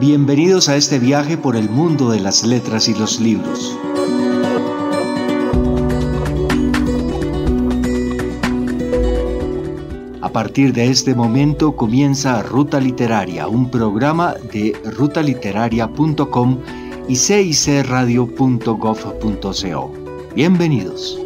Bienvenidos 0.00 0.68
a 0.68 0.76
este 0.76 1.00
viaje 1.00 1.36
por 1.36 1.56
el 1.56 1.68
mundo 1.68 2.10
de 2.10 2.20
las 2.20 2.44
letras 2.44 2.88
y 2.88 2.94
los 2.94 3.18
libros. 3.18 3.76
A 10.22 10.28
partir 10.28 10.72
de 10.72 10.88
este 10.88 11.16
momento 11.16 11.74
comienza 11.74 12.44
Ruta 12.44 12.78
Literaria, 12.78 13.48
un 13.48 13.72
programa 13.72 14.36
de 14.52 14.80
rutaliteraria.com 14.84 16.60
y 17.08 17.16
cicradio.gov.co. 17.16 19.92
Bienvenidos. 20.36 21.18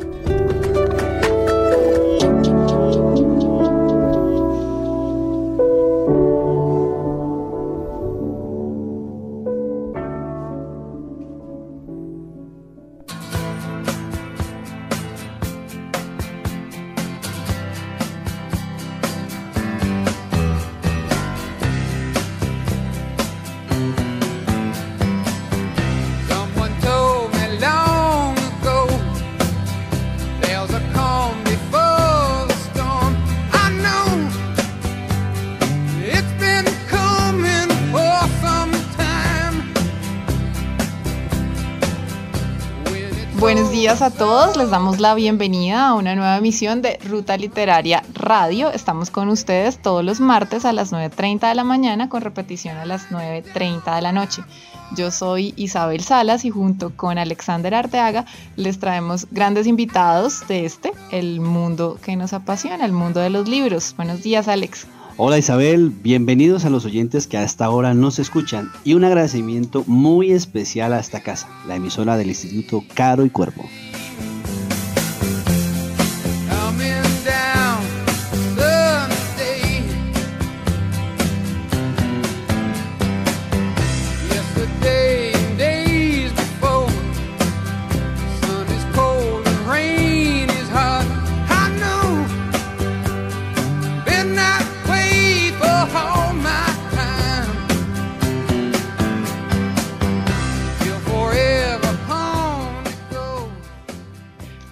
A 43.88 44.11
todos, 44.11 44.56
les 44.56 44.70
damos 44.70 45.00
la 45.00 45.12
bienvenida 45.12 45.88
a 45.88 45.94
una 45.94 46.14
nueva 46.14 46.36
emisión 46.36 46.83
de 46.83 47.00
Ruta 47.05 47.36
Literaria 47.36 48.05
Radio. 48.14 48.70
Estamos 48.70 49.11
con 49.11 49.28
ustedes 49.28 49.83
todos 49.83 50.05
los 50.05 50.20
martes 50.20 50.64
a 50.64 50.72
las 50.72 50.92
9.30 50.92 51.48
de 51.48 51.55
la 51.56 51.64
mañana 51.64 52.08
con 52.08 52.22
repetición 52.22 52.77
a 52.77 52.84
las 52.84 53.08
9.30 53.08 53.97
de 53.97 54.02
la 54.02 54.12
noche. 54.12 54.44
Yo 54.97 55.11
soy 55.11 55.52
Isabel 55.56 56.00
Salas 56.00 56.44
y 56.44 56.50
junto 56.50 56.97
con 56.97 57.19
Alexander 57.19 57.74
Arteaga 57.74 58.24
les 58.55 58.78
traemos 58.78 59.27
grandes 59.33 59.66
invitados 59.66 60.46
de 60.46 60.64
este, 60.64 60.92
el 61.11 61.41
mundo 61.41 61.98
que 62.00 62.14
nos 62.14 62.33
apasiona, 62.33 62.84
el 62.84 62.92
mundo 62.92 63.19
de 63.19 63.30
los 63.30 63.48
libros. 63.48 63.94
Buenos 63.96 64.22
días 64.22 64.46
Alex. 64.46 64.86
Hola 65.18 65.36
Isabel, 65.36 65.91
bienvenidos 65.91 66.64
a 66.64 66.70
los 66.70 66.86
oyentes 66.86 67.27
que 67.27 67.36
hasta 67.36 67.66
ahora 67.66 67.92
nos 67.92 68.18
escuchan 68.18 68.70
y 68.82 68.94
un 68.94 69.05
agradecimiento 69.05 69.84
muy 69.86 70.32
especial 70.32 70.94
a 70.94 71.00
esta 71.00 71.22
casa, 71.22 71.48
la 71.68 71.77
emisora 71.77 72.16
del 72.16 72.28
Instituto 72.28 72.82
Caro 72.94 73.27
y 73.27 73.30
Cuerpo. 73.30 73.62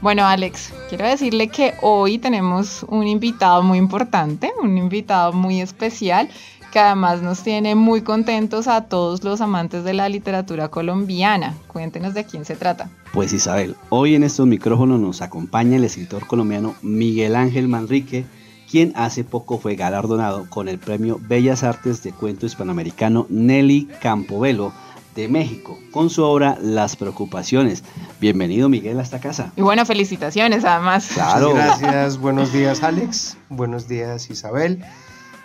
Bueno, 0.03 0.25
Alex, 0.25 0.73
quiero 0.89 1.07
decirle 1.07 1.49
que 1.49 1.75
hoy 1.83 2.17
tenemos 2.17 2.87
un 2.89 3.07
invitado 3.07 3.63
muy 3.63 3.77
importante, 3.77 4.51
un 4.63 4.79
invitado 4.79 5.35
muy 5.35 5.61
especial, 5.61 6.31
que 6.73 6.79
además 6.79 7.21
nos 7.21 7.43
tiene 7.43 7.75
muy 7.75 8.01
contentos 8.01 8.67
a 8.67 8.85
todos 8.85 9.23
los 9.25 9.43
amantes 9.43 9.85
de 9.85 9.93
la 9.93 10.09
literatura 10.09 10.69
colombiana. 10.69 11.55
Cuéntenos 11.67 12.15
de 12.15 12.25
quién 12.25 12.47
se 12.47 12.57
trata. 12.57 12.89
Pues 13.13 13.35
Isabel, 13.35 13.77
hoy 13.91 14.15
en 14.15 14.23
estos 14.23 14.47
micrófonos 14.47 14.99
nos 14.99 15.21
acompaña 15.21 15.77
el 15.77 15.85
escritor 15.85 16.27
colombiano 16.27 16.75
Miguel 16.81 17.37
Ángel 17.37 17.69
Manrique, 17.69 18.25
quien 18.71 18.95
hace 18.97 19.23
poco 19.23 19.59
fue 19.59 19.75
galardonado 19.75 20.49
con 20.49 20.69
el 20.69 20.79
premio 20.79 21.21
Bellas 21.21 21.63
Artes 21.63 22.03
de 22.03 22.13
Cuento 22.13 22.47
Hispanoamericano 22.47 23.27
Nelly 23.29 23.87
Campobello 24.01 24.73
de 25.15 25.29
México 25.29 25.79
con 25.91 26.11
su 26.11 26.23
obra 26.23 26.59
Las 26.61 26.97
Preocupaciones. 26.97 27.83
Bienvenido 28.21 28.69
Miguel 28.69 28.99
a 28.99 29.03
esta 29.03 29.21
casa. 29.21 29.53
Y 29.57 29.63
bueno, 29.63 29.85
felicitaciones 29.85 30.65
además. 30.65 31.11
Claro. 31.15 31.55
gracias, 31.55 32.19
buenos 32.19 32.53
días 32.53 32.83
Alex, 32.83 33.37
buenos 33.49 33.89
días 33.89 34.31
Isabel, 34.31 34.85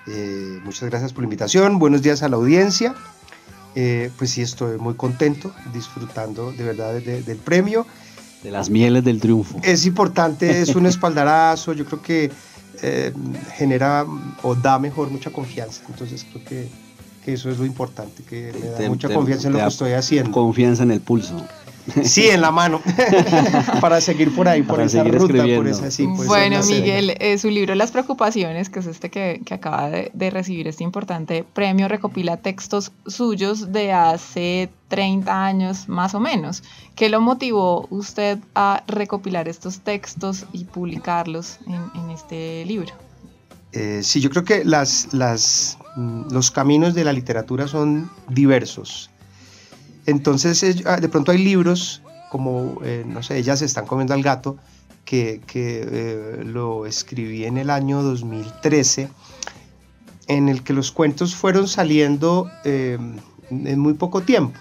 eh, 0.08 0.60
muchas 0.64 0.90
gracias 0.90 1.14
por 1.14 1.22
la 1.22 1.26
invitación, 1.26 1.80
buenos 1.80 2.02
días 2.02 2.24
a 2.24 2.30
la 2.30 2.36
audiencia. 2.36 2.96
Eh, 3.76 4.10
pues 4.18 4.32
sí, 4.32 4.42
estoy 4.42 4.78
muy 4.78 4.94
contento, 4.94 5.54
disfrutando 5.74 6.54
de 6.54 6.64
verdad 6.64 6.94
del 6.94 7.38
premio. 7.38 7.86
De 8.42 8.52
las 8.52 8.70
mieles 8.70 9.04
del 9.04 9.20
triunfo. 9.20 9.60
Es 9.64 9.86
importante, 9.86 10.62
es 10.62 10.76
un 10.76 10.86
espaldarazo, 10.86 11.74
yo 11.74 11.86
creo 11.86 12.02
que 12.02 12.32
eh, 12.82 13.12
genera 13.58 14.06
o 14.44 14.56
da 14.56 14.80
mejor 14.80 15.10
mucha 15.10 15.30
confianza, 15.30 15.82
entonces 15.90 16.26
creo 16.32 16.44
que 16.46 16.85
eso 17.34 17.50
es 17.50 17.58
lo 17.58 17.66
importante, 17.66 18.24
que 18.24 18.52
me 18.54 18.84
da 18.84 18.90
mucha 18.90 19.10
confianza 19.10 19.48
en 19.48 19.54
lo 19.54 19.60
que 19.60 19.68
estoy 19.68 19.92
haciendo. 19.94 20.32
Confianza 20.32 20.84
en 20.84 20.92
el 20.92 21.02
pulso. 21.02 21.46
Sí, 22.04 22.30
en 22.30 22.42
la 22.42 22.52
mano, 22.52 22.82
para 23.82 24.02
seguir 24.02 24.34
por 24.34 24.48
ahí, 24.48 24.64
por 24.64 24.82
esa 24.82 25.04
ruta, 25.04 25.44
por 25.56 25.68
esa, 25.68 25.92
sí, 25.92 26.08
Bueno, 26.08 26.60
Miguel, 26.64 27.16
eh, 27.20 27.38
su 27.38 27.52
libro 27.52 27.76
Las 27.76 27.92
Preocupaciones, 27.92 28.70
que 28.70 28.80
es 28.80 28.88
este 28.88 29.12
que, 29.12 29.42
que 29.46 29.54
acaba 29.54 29.90
de, 29.90 30.10
de, 30.14 30.30
recibir 30.32 30.68
este 30.68 30.84
importante 30.84 31.46
premio, 31.54 31.88
recopila 31.88 32.38
textos 32.38 32.92
suyos 33.06 33.72
de 33.72 33.94
hace 33.94 34.70
30 34.88 35.46
años 35.46 35.88
más 35.88 36.16
o 36.16 36.20
menos. 36.20 36.64
¿Qué 36.96 37.08
lo 37.10 37.22
motivó 37.22 37.88
usted 37.92 38.40
a 38.56 38.84
recopilar 38.88 39.48
estos 39.48 39.82
textos 39.82 40.46
y 40.54 40.64
publicarlos 40.66 41.60
en, 41.68 42.02
en 42.02 42.10
este 42.10 42.66
libro? 42.66 42.94
Eh, 43.74 44.02
sí, 44.02 44.22
yo 44.22 44.30
creo 44.32 44.44
que 44.44 44.66
las, 44.66 45.14
las 45.14 45.78
los 45.96 46.52
caminos 46.52 46.94
de 46.94 47.04
la 47.04 47.14
literatura 47.14 47.68
son 47.68 48.10
diversos. 48.30 49.10
Entonces, 50.06 50.84
ah, 50.86 50.98
de 50.98 51.10
pronto 51.10 51.32
hay 51.32 51.44
libros 51.44 52.02
como, 52.30 52.80
eh, 52.84 53.04
no 53.08 53.24
sé, 53.24 53.38
ellas 53.38 53.62
están 53.62 53.86
comiendo 53.86 54.14
al 54.14 54.22
gato, 54.22 54.58
que, 55.06 55.42
eh, 55.54 56.44
lo 56.44 56.86
escribí 56.86 57.46
en 57.46 57.58
el 57.58 57.70
año 57.70 58.02
2013, 58.04 59.10
en 60.28 60.50
el 60.50 60.64
que 60.64 60.74
los 60.74 60.92
cuentos 60.92 61.36
fueron 61.36 61.68
saliendo 61.68 62.50
eh, 62.64 62.98
en 63.50 63.80
muy 63.80 63.94
poco 63.94 64.22
tiempo. 64.22 64.60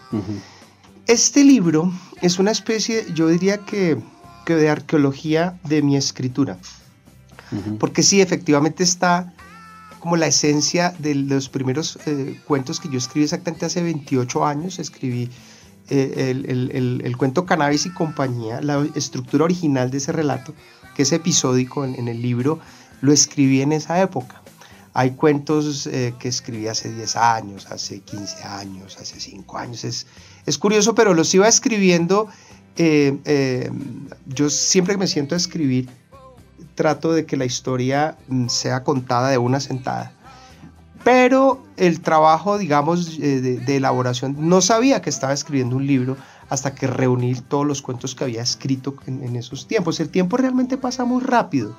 Este 1.06 1.44
libro 1.44 1.93
es 2.21 2.39
una 2.39 2.50
especie, 2.50 3.06
yo 3.15 3.28
diría 3.28 3.59
que, 3.59 3.99
que 4.44 4.55
de 4.55 4.69
arqueología 4.69 5.59
de 5.65 5.83
mi 5.83 5.97
escritura, 5.97 6.59
porque 7.78 8.03
sí, 8.03 8.21
efectivamente 8.21 8.84
está 8.84 9.33
como 10.05 10.17
la 10.17 10.27
esencia 10.27 10.95
de 10.99 11.15
los 11.15 11.49
primeros 11.49 11.99
eh, 12.05 12.39
cuentos 12.47 12.79
que 12.79 12.91
yo 12.91 12.99
escribí 12.99 13.25
exactamente 13.25 13.65
hace 13.65 13.83
28 13.83 14.45
años. 14.45 14.79
Escribí 14.79 15.31
eh, 15.89 16.31
el, 17.03 17.17
cuento 17.17 17.47
Cannabis 17.47 17.87
y 17.87 17.91
compañía, 17.91 18.61
la 18.61 18.87
estructura 18.97 19.45
original 19.45 19.91
de 19.91 19.97
ese 19.97 20.13
relato, 20.13 20.53
que 20.95 21.05
es 21.05 21.13
episódico 21.13 21.87
en, 21.87 22.07
el 22.07 22.21
libro, 22.21 22.59
lo 23.01 23.15
escribí 23.15 23.63
en 23.63 23.73
esa 23.73 23.99
época. 24.03 24.43
Hay 24.93 25.12
cuentos 25.12 25.87
eh, 25.87 26.12
que 26.19 26.29
escribí 26.29 26.69
hace 26.69 26.93
10 26.93 27.17
años, 27.17 27.67
hace 27.71 28.00
15 28.00 28.45
años, 28.45 28.99
hace 29.00 29.19
5 29.19 29.57
años. 29.57 29.85
Es, 29.85 30.07
es 30.45 30.59
curioso, 30.59 30.95
pero 30.95 31.15
los 31.15 31.35
iba 31.35 31.49
escribiendo. 31.49 32.29
yo 34.27 34.50
siempre 34.50 34.99
me 34.99 35.07
siento 35.07 35.35
a 35.35 35.39
escribir, 35.39 35.89
trato 36.75 37.12
de 37.12 37.26
que 37.26 37.37
la 37.37 37.44
historia 37.44 38.17
mm, 38.29 38.49
sea 38.49 38.85
contada 38.85 39.31
de 39.31 39.38
una 39.38 39.61
sentada. 39.61 40.12
Pero 41.05 41.62
el 41.76 42.00
trabajo, 42.00 42.56
digamos, 42.56 43.19
eh, 43.19 43.41
de, 43.41 43.76
elaboración, 43.76 44.37
no 44.38 44.62
sabía 44.62 45.03
que 45.03 45.11
estaba 45.11 45.35
escribiendo 45.35 45.76
un 45.76 45.87
libro 45.87 46.17
hasta 46.49 46.75
que 46.75 46.87
reuní 46.87 47.35
todos 47.35 47.67
los 47.67 47.82
cuentos 47.82 48.15
que 48.15 48.25
había 48.25 48.43
escrito 48.43 48.94
en, 49.06 49.37
esos 49.37 49.69
tiempos. 49.69 50.00
El 50.00 50.09
tiempo 50.09 50.37
realmente 50.37 50.79
pasa 50.79 51.05
muy 51.05 51.23
rápido. 51.23 51.76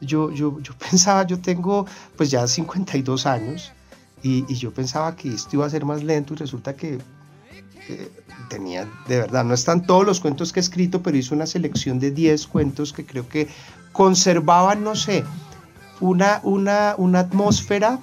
yo, 0.00 0.32
yo, 0.32 0.58
yo 0.60 0.72
pensaba, 0.90 1.24
yo 1.26 1.40
tengo 1.40 1.86
pues 2.16 2.30
ya 2.30 2.46
52 2.46 3.26
años 3.26 3.72
y, 4.22 4.44
y, 4.52 4.56
yo 4.56 4.72
pensaba 4.74 5.14
que 5.14 5.32
esto 5.32 5.50
iba 5.56 5.66
a 5.66 5.70
ser 5.70 5.84
más 5.84 6.02
lento 6.02 6.34
y 6.34 6.36
resulta 6.36 6.74
que 6.74 6.98
tenía, 8.50 8.86
de 9.08 9.16
verdad, 9.16 9.44
no 9.44 9.54
están 9.54 9.86
todos 9.86 10.04
los 10.04 10.20
cuentos 10.20 10.52
que 10.52 10.60
he 10.60 10.62
escrito, 10.62 11.02
pero 11.02 11.16
hice 11.16 11.34
una 11.34 11.46
selección 11.46 11.98
de 11.98 12.10
10 12.10 12.46
cuentos 12.48 12.92
que 12.92 13.06
creo 13.06 13.26
que 13.26 13.48
conservaban, 13.92 14.84
no 14.84 14.94
sé, 14.94 15.24
una, 16.00 16.40
una, 16.42 16.94
una 16.98 17.20
atmósfera 17.20 17.98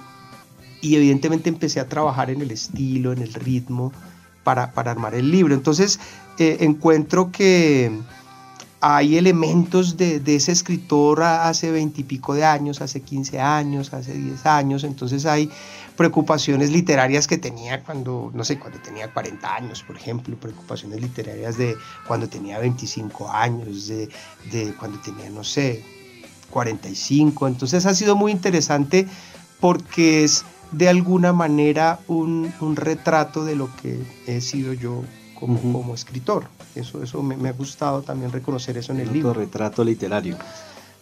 y 0.82 0.96
evidentemente 0.96 1.50
empecé 1.50 1.80
a 1.80 1.88
trabajar 1.88 2.32
en 2.32 2.42
el 2.42 2.50
estilo, 2.50 3.12
en 3.12 3.22
el 3.22 3.34
ritmo, 3.34 3.92
para, 4.44 4.72
para 4.72 4.92
armar 4.92 5.14
el 5.14 5.30
libro. 5.30 5.54
Entonces 5.54 6.00
eh, 6.40 6.58
encuentro 6.62 7.32
que 7.32 7.92
hay 8.80 9.18
elementos 9.18 9.98
de, 9.98 10.22
ese 10.26 10.52
escritor 10.52 11.24
hace 11.24 11.72
veintipico 11.72 12.36
de 12.36 12.46
años, 12.46 12.82
hace 12.82 13.02
15 13.02 13.40
años, 13.40 13.94
hace 13.94 14.14
10 14.14 14.46
años, 14.46 14.84
entonces 14.84 15.26
hay 15.26 15.50
preocupaciones 15.96 16.70
literarias 16.70 17.26
que 17.28 17.40
tenía 17.40 17.84
cuando, 17.84 18.30
no 18.34 18.44
sé, 18.44 18.60
cuando 18.60 18.80
tenía 18.80 19.12
40 19.12 19.56
años, 19.56 19.82
por 19.82 19.96
ejemplo, 19.96 20.36
preocupaciones 20.36 21.02
literarias 21.02 21.58
de 21.58 21.76
cuando 22.08 22.30
tenía 22.30 22.60
25 22.60 23.32
años, 23.32 23.88
de, 23.88 24.10
de 24.52 24.74
cuando 24.76 25.00
tenía, 25.00 25.30
no 25.32 25.44
sé, 25.44 25.84
45. 26.52 27.48
Entonces 27.48 27.86
ha 27.88 27.96
sido 27.96 28.16
muy 28.16 28.32
interesante 28.32 29.08
porque 29.60 30.24
es 30.24 30.46
de 30.72 30.88
alguna 30.88 31.34
manera 31.34 32.00
un, 32.08 32.54
un 32.60 32.76
retrato 32.76 33.44
de 33.44 33.56
lo 33.56 33.76
que 33.78 34.00
he 34.28 34.40
sido 34.42 34.74
yo 34.74 35.04
como, 35.40 35.60
como 35.60 35.94
escritor. 35.94 36.48
Eso, 36.76 37.02
eso 37.04 37.22
me, 37.24 37.50
ha 37.50 37.54
gustado 37.54 38.02
también 38.02 38.32
reconocer 38.32 38.78
eso 38.78 38.92
en 38.92 39.00
el, 39.00 39.14
libro. 39.14 39.34
retrato 39.34 39.84
literario. 39.84 40.38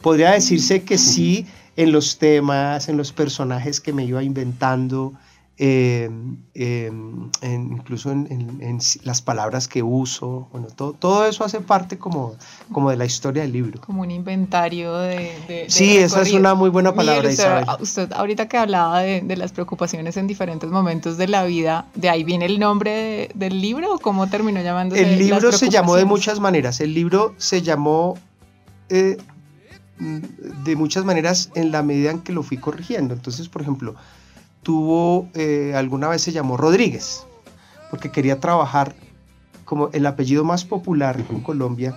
Podría 0.01 0.31
decirse 0.31 0.83
que 0.83 0.97
sí 0.97 1.47
en 1.75 1.91
los 1.91 2.17
temas, 2.17 2.89
en 2.89 2.97
los 2.97 3.11
personajes 3.11 3.81
que 3.81 3.91
me 3.91 4.05
iba 4.05 4.23
inventando, 4.23 5.13
eh, 5.57 6.09
eh, 6.53 6.91
incluso 7.43 8.11
en, 8.11 8.79
las 9.03 9.21
palabras 9.21 9.69
que 9.69 9.83
uso, 9.83 10.49
bueno, 10.51 10.67
todo, 10.67 10.91
todo 10.91 11.25
eso 11.25 11.45
hace 11.45 11.61
parte 11.61 11.97
como, 11.97 12.35
como 12.73 12.89
de 12.89 12.97
la 12.97 13.05
historia 13.05 13.43
del 13.43 13.53
libro. 13.53 13.79
Como 13.79 14.01
un 14.01 14.11
inventario 14.11 14.97
de... 14.97 15.65
sí, 15.69 15.95
esa 15.97 16.23
es 16.23 16.33
una 16.33 16.55
muy 16.55 16.69
buena 16.69 16.93
palabra, 16.93 17.29
usted, 17.79 18.11
ahorita 18.11 18.49
que 18.49 18.57
hablaba 18.57 18.99
de, 18.99 19.35
las 19.37 19.53
preocupaciones 19.53 20.17
en 20.17 20.27
diferentes 20.27 20.69
momentos 20.69 21.17
de 21.17 21.29
la 21.29 21.45
vida, 21.45 21.85
¿de 21.95 22.09
ahí 22.09 22.25
viene 22.25 22.45
el 22.45 22.59
nombre 22.59 23.29
del 23.33 23.61
libro 23.61 23.95
o 23.95 23.99
cómo 23.99 24.27
terminó 24.27 24.61
llamándose? 24.61 25.03
El 25.03 25.19
libro 25.19 25.53
se 25.53 25.69
llamó 25.69 25.95
de 25.95 26.03
muchas 26.03 26.39
maneras, 26.39 26.81
el 26.81 26.93
libro 26.93 27.33
se 27.37 27.61
llamó... 27.61 28.17
Eh, 28.89 29.17
de 29.97 30.75
muchas 30.75 31.05
maneras 31.05 31.49
en 31.55 31.71
la 31.71 31.81
medida 31.81 32.11
en 32.11 32.19
que 32.19 32.33
lo 32.33 32.43
fui 32.43 32.57
corrigiendo. 32.57 33.13
Entonces, 33.13 33.47
por 33.47 33.61
ejemplo, 33.61 33.95
tuvo, 34.65 35.29
eh, 35.35 35.73
alguna 35.75 36.07
vez 36.07 36.23
se 36.23 36.31
llamó 36.31 36.57
Rodríguez, 36.57 37.23
porque 37.91 38.09
quería 38.09 38.39
trabajar 38.39 38.95
como 39.63 39.91
el 39.93 40.07
apellido 40.07 40.43
más 40.43 40.65
popular 40.65 41.23
en 41.29 41.41
Colombia, 41.41 41.95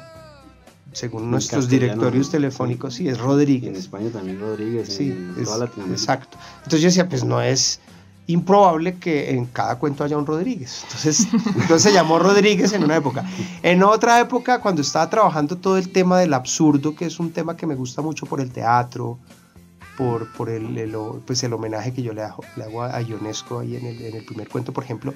según 0.93 1.31
nuestros 1.31 1.67
directorios 1.71 2.31
telefónicos, 2.31 2.95
sí, 2.95 3.09
es 3.09 3.19
Rodríguez. 3.19 3.71
En 3.71 3.77
España 3.77 4.11
también 4.11 4.39
Rodríguez, 4.39 4.93
sí, 4.93 5.09
en 5.09 5.45
toda 5.45 5.59
Latinoamérica. 5.59 5.99
Exacto. 5.99 6.37
Entonces 6.59 6.83
yo 6.83 6.89
decía, 6.89 7.09
pues 7.09 7.25
no 7.25 7.41
es 7.41 7.81
improbable 8.27 8.99
que 8.99 9.31
en 9.31 9.47
cada 9.47 9.79
cuento 9.79 10.05
haya 10.05 10.19
un 10.19 10.27
Rodríguez. 10.27 10.83
Entonces, 10.83 11.27
entonces 11.33 11.83
se 11.83 11.93
llamó 11.95 12.19
Rodríguez 12.19 12.75
en 12.75 12.85
una 12.85 12.97
época. 12.97 13.25
En 13.63 13.83
otra 13.83 14.21
época, 14.21 14.61
cuando 14.61 14.83
estaba 14.83 15.09
trabajando 15.09 15.57
todo 15.57 15.79
el 15.79 15.89
tema 15.89 16.19
del 16.19 16.35
absurdo, 16.35 16.95
que 16.95 17.07
es 17.07 17.19
un 17.19 17.33
tema 17.33 17.57
que 17.57 17.67
me 17.67 17.75
gusta 17.75 18.03
mucho 18.03 18.27
por 18.27 18.43
el 18.43 18.51
teatro, 18.51 19.19
por, 19.99 20.33
por 20.33 20.49
el, 20.49 20.97
pues 21.27 21.43
el 21.43 21.53
homenaje 21.53 21.93
que 21.93 22.03
yo 22.03 22.13
le 22.13 22.23
hago, 22.23 22.45
le 22.57 22.63
hago 22.63 22.85
a 22.85 23.03
Ionesco 23.03 23.59
ahí 23.59 23.75
en 23.75 23.85
el, 23.85 24.01
en 24.01 24.15
el, 24.15 24.25
primer 24.25 24.49
cuento, 24.49 24.73
por 24.73 24.85
ejemplo, 24.85 25.13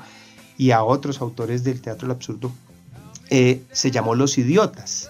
y 0.58 0.73
a 0.73 0.82
otros 0.82 1.20
autores 1.20 1.62
del 1.62 1.81
teatro 1.81 2.08
del 2.08 2.17
absurdo, 2.17 2.50
eh, 3.31 3.62
se 3.70 3.93
llamó 3.93 4.17
Los 4.17 4.38
Idiotas. 4.38 5.08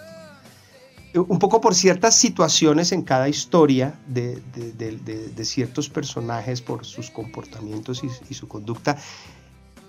Un 1.15 1.39
poco 1.39 1.63
por 1.63 1.75
ciertas 1.75 2.15
situaciones 2.15 2.93
en 2.93 3.03
cada 3.03 3.31
historia 3.31 3.95
de, 4.07 4.43
de, 4.55 4.99
de, 4.99 5.45
ciertos 5.45 5.89
personajes, 5.89 6.61
por 6.61 6.85
sus 6.85 7.11
comportamientos 7.11 8.05
y, 8.05 8.09
y, 8.31 8.35
su 8.35 8.49
conducta. 8.49 8.97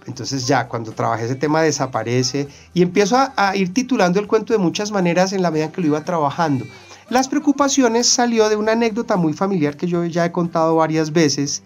Entonces 0.06 0.48
ya 0.48 0.68
cuando 0.68 0.92
trabajé 0.92 1.26
ese 1.26 1.36
tema 1.36 1.62
desaparece 1.62 2.48
y 2.74 2.82
empiezo 2.82 3.18
a, 3.18 3.34
a 3.38 3.56
ir 3.56 3.74
titulando 3.74 4.20
el 4.20 4.28
cuento 4.28 4.54
de 4.54 4.60
muchas 4.60 4.92
maneras 4.92 5.32
en 5.32 5.42
la 5.42 5.52
medida 5.52 5.72
que 5.72 5.82
lo 5.82 5.88
iba 5.88 6.04
trabajando. 6.04 6.66
Las 7.10 7.28
preocupaciones 7.28 8.08
salió 8.08 8.50
de 8.50 8.56
una 8.56 8.74
anécdota 8.74 9.18
muy 9.18 9.34
familiar 9.34 9.78
que 9.78 9.88
yo 9.88 10.06
ya 10.06 10.26
he 10.26 10.32
contado 10.32 10.76
varias 10.76 11.12
veces 11.12 11.64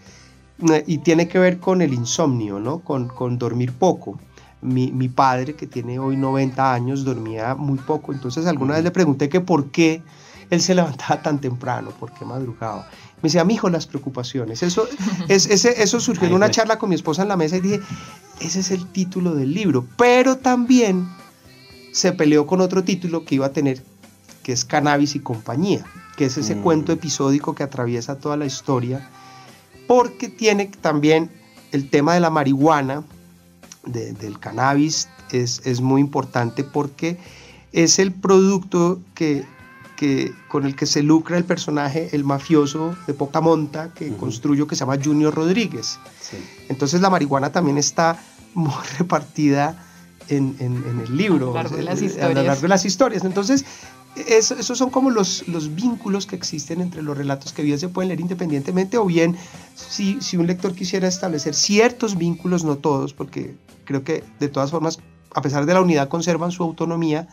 eh, 0.71 0.83
y 0.87 0.99
tiene 0.99 1.27
que 1.27 1.39
ver 1.39 1.59
con 1.59 1.81
el 1.81 1.93
insomnio, 1.93 2.59
¿no? 2.59 2.79
con, 2.79 3.07
con 3.07 3.37
dormir 3.37 3.73
poco. 3.73 4.19
Mi, 4.59 4.91
mi, 4.91 5.07
padre, 5.07 5.53
que 5.55 5.67
tiene 5.67 5.99
hoy 5.99 6.17
90 6.17 6.73
años, 6.73 7.05
dormía 7.05 7.53
muy 7.53 7.77
poco, 7.77 8.11
entonces 8.11 8.47
alguna 8.47 8.73
vez 8.73 8.83
le 8.83 8.89
pregunté 8.89 9.29
que 9.29 9.39
por 9.39 9.69
qué 9.69 10.01
él 10.49 10.61
se 10.61 10.73
levantaba 10.75 11.21
tan 11.21 11.39
temprano, 11.39 11.91
por 11.91 12.11
qué 12.11 12.25
madrugaba. 12.25 12.89
Me 13.17 13.23
decía, 13.23 13.43
mi 13.43 13.53
hijo, 13.53 13.69
las 13.69 13.85
preocupaciones. 13.85 14.63
Eso, 14.63 14.87
es, 15.27 15.45
ese, 15.47 15.81
eso 15.81 15.99
surgió 15.99 16.27
en 16.27 16.33
una 16.33 16.49
charla 16.49 16.79
con 16.79 16.89
mi 16.89 16.95
esposa 16.95 17.21
en 17.21 17.27
la 17.27 17.37
mesa 17.37 17.57
y 17.57 17.61
dije, 17.61 17.81
ese 18.39 18.59
es 18.61 18.71
el 18.71 18.87
título 18.87 19.35
del 19.35 19.53
libro, 19.53 19.85
pero 19.95 20.37
también 20.37 21.07
se 21.91 22.11
peleó 22.13 22.45
con 22.45 22.61
otro 22.61 22.83
título 22.83 23.25
que 23.25 23.35
iba 23.35 23.47
a 23.47 23.53
tener 23.53 23.83
que 24.47 24.53
es 24.53 24.63
Cannabis 24.63 25.13
y 25.13 25.19
compañía, 25.19 25.83
que 26.15 26.23
es 26.23 26.37
ese 26.37 26.55
mm. 26.55 26.61
cuento 26.61 26.93
episódico 26.93 27.53
que 27.53 27.63
atraviesa 27.63 28.17
toda 28.17 28.37
la 28.37 28.45
historia, 28.45 29.09
porque 29.89 30.29
tiene 30.29 30.67
también 30.67 31.29
el 31.73 31.89
tema 31.89 32.13
de 32.13 32.21
la 32.21 32.29
marihuana, 32.29 33.03
del 33.83 34.39
cannabis, 34.39 35.09
es, 35.33 35.63
es, 35.65 35.81
muy 35.81 35.99
importante 35.99 36.63
porque 36.63 37.17
es 37.73 37.99
el 37.99 38.13
producto 38.13 39.01
que, 39.15 39.43
que, 39.97 40.33
con 40.47 40.65
el 40.65 40.77
que 40.77 40.85
se 40.85 41.03
lucra 41.03 41.37
el 41.37 41.43
personaje, 41.43 42.07
el 42.13 42.23
mafioso 42.23 42.95
de 43.05 43.13
poca 43.13 43.41
monta 43.41 43.93
que 43.93 44.15
construyo, 44.15 44.65
que 44.65 44.77
se 44.77 44.85
llama 44.85 44.97
Junior 45.03 45.35
Rodríguez. 45.35 45.99
Entonces 46.69 47.01
la 47.01 47.09
marihuana 47.09 47.51
también 47.51 47.77
está 47.77 48.17
muy 48.53 48.71
repartida 48.97 49.83
en, 50.29 50.55
en, 50.59 51.01
el 51.05 51.17
libro, 51.17 51.47
a 51.47 51.49
lo 51.49 51.53
largo 51.53 51.75
de 51.75 51.83
las 51.83 52.01
historias. 52.85 53.23
A 53.23 53.25
esos 54.27 54.77
son 54.77 54.89
como 54.89 55.09
los, 55.09 55.47
los 55.47 55.75
vínculos 55.75 56.25
que 56.25 56.35
existen 56.35 56.81
entre 56.81 57.01
los 57.01 57.17
relatos 57.17 57.53
que 57.53 57.63
bien 57.63 57.79
se 57.79 57.89
pueden 57.89 58.09
leer 58.09 58.19
independientemente 58.19 58.97
o 58.97 59.05
bien 59.05 59.35
si, 59.75 60.21
si 60.21 60.37
un 60.37 60.47
lector 60.47 60.73
quisiera 60.73 61.07
establecer 61.07 61.53
ciertos 61.53 62.17
vínculos, 62.17 62.63
no 62.63 62.77
todos, 62.77 63.13
porque 63.13 63.55
creo 63.85 64.03
que 64.03 64.23
de 64.39 64.49
todas 64.49 64.71
formas, 64.71 64.99
a 65.33 65.41
pesar 65.41 65.65
de 65.65 65.73
la 65.73 65.81
unidad, 65.81 66.09
conservan 66.09 66.51
su 66.51 66.63
autonomía, 66.63 67.27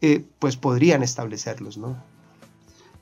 eh, 0.00 0.24
pues 0.38 0.56
podrían 0.56 1.02
establecerlos, 1.02 1.76
¿no? 1.76 1.96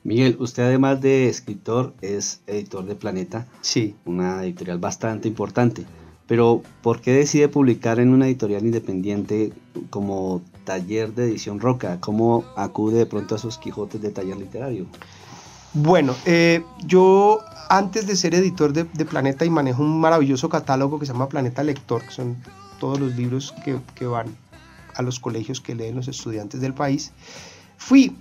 Miguel, 0.03 0.37
usted 0.39 0.63
además 0.63 1.01
de 1.01 1.27
escritor 1.27 1.93
es 2.01 2.41
editor 2.47 2.85
de 2.85 2.95
Planeta, 2.95 3.45
sí. 3.61 3.95
una 4.05 4.43
editorial 4.43 4.77
bastante 4.77 5.27
importante. 5.27 5.85
Pero, 6.27 6.61
¿por 6.81 7.01
qué 7.01 7.11
decide 7.11 7.49
publicar 7.49 7.99
en 7.99 8.13
una 8.13 8.27
editorial 8.27 8.63
independiente 8.63 9.51
como 9.89 10.41
Taller 10.67 11.15
de 11.15 11.23
Edición 11.23 11.61
Roca? 11.61 11.97
¿Cómo 12.01 12.43
acude 12.57 12.97
de 12.97 13.05
pronto 13.05 13.35
a 13.35 13.37
esos 13.37 13.57
Quijotes 13.57 14.01
de 14.01 14.11
taller 14.11 14.35
literario? 14.35 14.85
Bueno, 15.73 16.13
eh, 16.25 16.61
yo 16.85 17.39
antes 17.69 18.05
de 18.05 18.17
ser 18.17 18.35
editor 18.35 18.73
de, 18.73 19.05
Planeta 19.05 19.45
y 19.45 19.49
manejo 19.49 19.81
un 19.81 19.97
maravilloso 20.01 20.49
catálogo 20.49 20.99
que 20.99 21.05
se 21.05 21.13
llama 21.13 21.29
Planeta 21.29 21.63
Lector, 21.63 22.03
que 22.03 22.11
son 22.11 22.35
todos 22.81 22.99
los 22.99 23.15
libros 23.15 23.53
que, 23.63 24.05
van 24.05 24.27
a 24.93 25.01
los 25.01 25.21
colegios 25.21 25.61
que 25.61 25.73
leen 25.73 25.95
los 25.95 26.09
estudiantes 26.09 26.59
del 26.59 26.73
país, 26.73 27.13
fui 27.77 28.17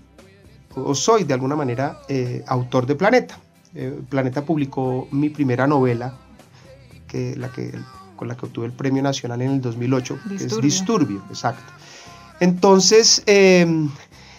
o 0.76 0.94
soy 0.94 1.24
de 1.24 1.34
alguna 1.34 1.56
manera 1.56 1.98
eh, 2.08 2.44
autor 2.46 2.86
de 2.86 2.94
Planeta. 2.94 3.40
Eh, 3.74 3.98
Planeta 4.08 4.44
publicó 4.44 5.08
mi 5.10 5.30
primera 5.30 5.66
novela, 5.66 6.14
que, 7.08 7.34
la 7.34 7.50
que 7.50 7.72
con 8.14 8.28
la 8.28 8.36
que 8.36 8.46
obtuve 8.46 8.66
el 8.66 8.72
premio 8.72 9.02
nacional 9.02 9.42
en 9.42 9.50
el 9.50 9.60
2008, 9.60 10.18
que 10.28 10.34
es 10.36 10.60
Disturbio, 10.60 11.22
exacto. 11.28 11.72
Entonces, 12.40 13.22
em, 13.26 13.88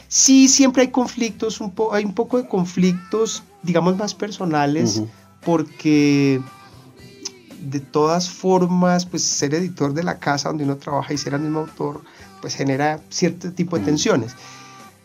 sí, 0.07 0.47
siempre 0.47 0.83
hay 0.83 0.89
conflictos, 0.89 1.59
un 1.61 1.73
hay 1.91 2.05
un 2.05 2.13
poco 2.13 2.37
de 2.37 2.47
conflictos, 2.47 3.43
digamos, 3.63 3.97
más 3.97 4.13
personales, 4.13 5.01
porque 5.43 6.41
de 7.61 7.79
todas 7.79 8.29
formas, 8.29 9.05
pues 9.05 9.23
ser 9.23 9.53
editor 9.53 9.93
de 9.93 10.03
la 10.03 10.19
casa 10.19 10.49
donde 10.49 10.63
uno 10.63 10.77
trabaja 10.77 11.13
y 11.13 11.17
ser 11.17 11.33
el 11.33 11.41
mismo 11.41 11.59
autor, 11.59 12.01
pues 12.41 12.55
genera 12.55 12.99
cierto 13.09 13.51
tipo 13.51 13.77
de 13.77 13.85
tensiones. 13.85 14.35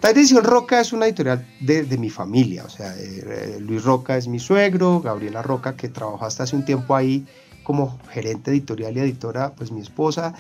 La 0.03 0.11
edición 0.11 0.43
Roca 0.43 0.81
es 0.81 0.93
una 0.93 1.07
editorial 1.07 1.47
de, 1.61 1.85
de 1.85 1.97
mi 1.97 2.11
familia, 2.11 2.65
o 2.65 2.69
sea, 2.69 2.93
eh, 2.99 3.59
Luis 3.61 3.85
Roca 3.85 4.17
es 4.17 4.27
mi 4.27 4.41
suegro, 4.41 5.01
Gabriela 5.01 5.43
Roca, 5.43 5.77
que 5.77 5.89
trabajó 5.89 6.25
hasta 6.25 6.43
hace 6.43 6.57
un 6.57 6.65
tiempo 6.65 6.97
ahí, 6.97 7.25
como 7.63 7.99
gerente 8.11 8.51
editorial 8.51 8.97
y 8.97 9.01
editora, 9.01 9.53
pues 9.53 9.71
mi 9.71 9.81
esposa. 9.81 10.35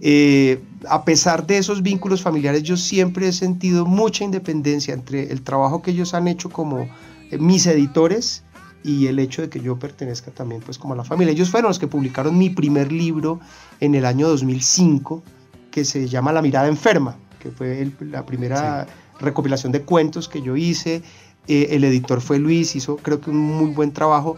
Eh, 0.00 0.62
a 0.88 1.04
pesar 1.04 1.46
de 1.46 1.58
esos 1.58 1.82
vínculos 1.82 2.22
familiares, 2.22 2.62
yo 2.62 2.76
siempre 2.76 3.28
he 3.28 3.32
sentido 3.32 3.84
mucha 3.84 4.24
independencia 4.24 4.94
entre 4.94 5.32
el 5.32 5.42
trabajo 5.42 5.82
que 5.82 5.90
ellos 5.90 6.14
han 6.14 6.28
hecho 6.28 6.50
como 6.50 6.88
eh, 7.30 7.38
mis 7.38 7.66
editores 7.66 8.44
y 8.84 9.08
el 9.08 9.18
hecho 9.18 9.42
de 9.42 9.48
que 9.48 9.60
yo 9.60 9.78
pertenezca 9.78 10.30
también 10.30 10.62
pues 10.64 10.78
como 10.78 10.94
a 10.94 10.96
la 10.96 11.04
familia. 11.04 11.32
Ellos 11.32 11.50
fueron 11.50 11.68
los 11.68 11.78
que 11.78 11.88
publicaron 11.88 12.38
mi 12.38 12.50
primer 12.50 12.92
libro 12.92 13.40
en 13.80 13.94
el 13.94 14.04
año 14.04 14.28
2005, 14.28 15.22
que 15.70 15.84
se 15.84 16.08
llama 16.08 16.32
La 16.32 16.42
mirada 16.42 16.68
enferma, 16.68 17.16
que 17.40 17.50
fue 17.50 17.90
la 18.00 18.24
primera 18.24 18.86
recopilación 19.20 19.72
de 19.72 19.82
cuentos 19.82 20.28
que 20.28 20.42
yo 20.42 20.56
hice. 20.56 21.02
Eh, 21.48 21.68
el 21.70 21.82
editor 21.84 22.20
fue 22.20 22.38
Luis, 22.38 22.76
hizo 22.76 22.96
creo 22.96 23.20
que 23.20 23.30
un 23.30 23.38
muy 23.38 23.70
buen 23.70 23.92
trabajo 23.92 24.36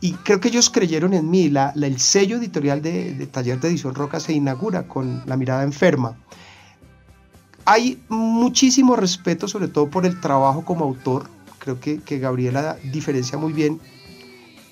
y 0.00 0.12
creo 0.12 0.40
que 0.40 0.48
ellos 0.48 0.70
creyeron 0.70 1.12
en 1.14 1.28
mí. 1.30 1.48
La, 1.48 1.72
el 1.74 1.98
sello 1.98 2.36
editorial 2.36 2.82
de, 2.82 3.14
de, 3.14 3.26
Taller 3.26 3.60
de 3.60 3.68
Edición 3.68 3.94
Roca 3.94 4.20
se 4.20 4.32
inaugura 4.32 4.86
con 4.86 5.22
La 5.26 5.36
Mirada 5.36 5.62
Enferma. 5.62 6.16
Hay 7.64 8.00
muchísimo 8.08 8.96
respeto, 8.96 9.48
sobre 9.48 9.68
todo 9.68 9.90
por 9.90 10.06
el 10.06 10.20
trabajo 10.20 10.64
como 10.64 10.84
autor. 10.84 11.28
Creo 11.58 11.80
que, 11.80 12.00
que 12.00 12.18
Gabriela 12.18 12.76
diferencia 12.92 13.36
muy 13.36 13.52
bien 13.52 13.80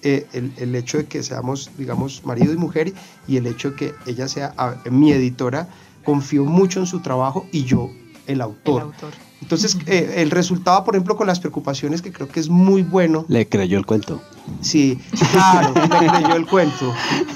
eh, 0.03 0.27
el, 0.33 0.53
el, 0.57 0.75
hecho 0.75 0.99
de 0.99 1.07
que 1.07 1.23
seamos, 1.23 1.71
digamos, 1.77 2.25
marido 2.25 2.53
y 2.53 2.57
mujer 2.57 2.93
y 3.27 3.37
el 3.37 3.47
hecho 3.47 3.73
de 3.73 3.77
que 3.77 3.95
ella 4.07 4.29
sea 4.29 4.55
mi 4.91 5.13
editora. 5.13 5.69
Confío 6.05 6.45
mucho 6.45 6.79
en 6.79 6.87
su 6.87 7.01
trabajo 7.01 7.47
y 7.51 7.65
yo, 7.65 7.91
el 8.29 8.41
autor. 8.41 8.83
El 8.83 8.89
autor. 8.89 9.26
Entonces, 9.43 9.77
eh, 9.87 10.15
el 10.17 10.31
resultado, 10.31 10.83
por 10.85 10.97
ejemplo, 10.97 11.17
con 11.17 11.27
las 11.27 11.41
preocupaciones, 11.41 12.03
que 12.03 12.13
creo 12.13 12.29
que 12.29 12.41
es 12.41 12.49
muy 12.49 12.83
bueno. 12.83 13.25
Le 13.29 13.49
creyó 13.49 13.79
el 13.79 13.87
cuento. 13.87 14.21
Sí, 14.61 14.99
claro, 15.33 15.75
le 15.75 16.09
creyó 16.09 16.37
el 16.37 16.47
cuento. 16.47 16.93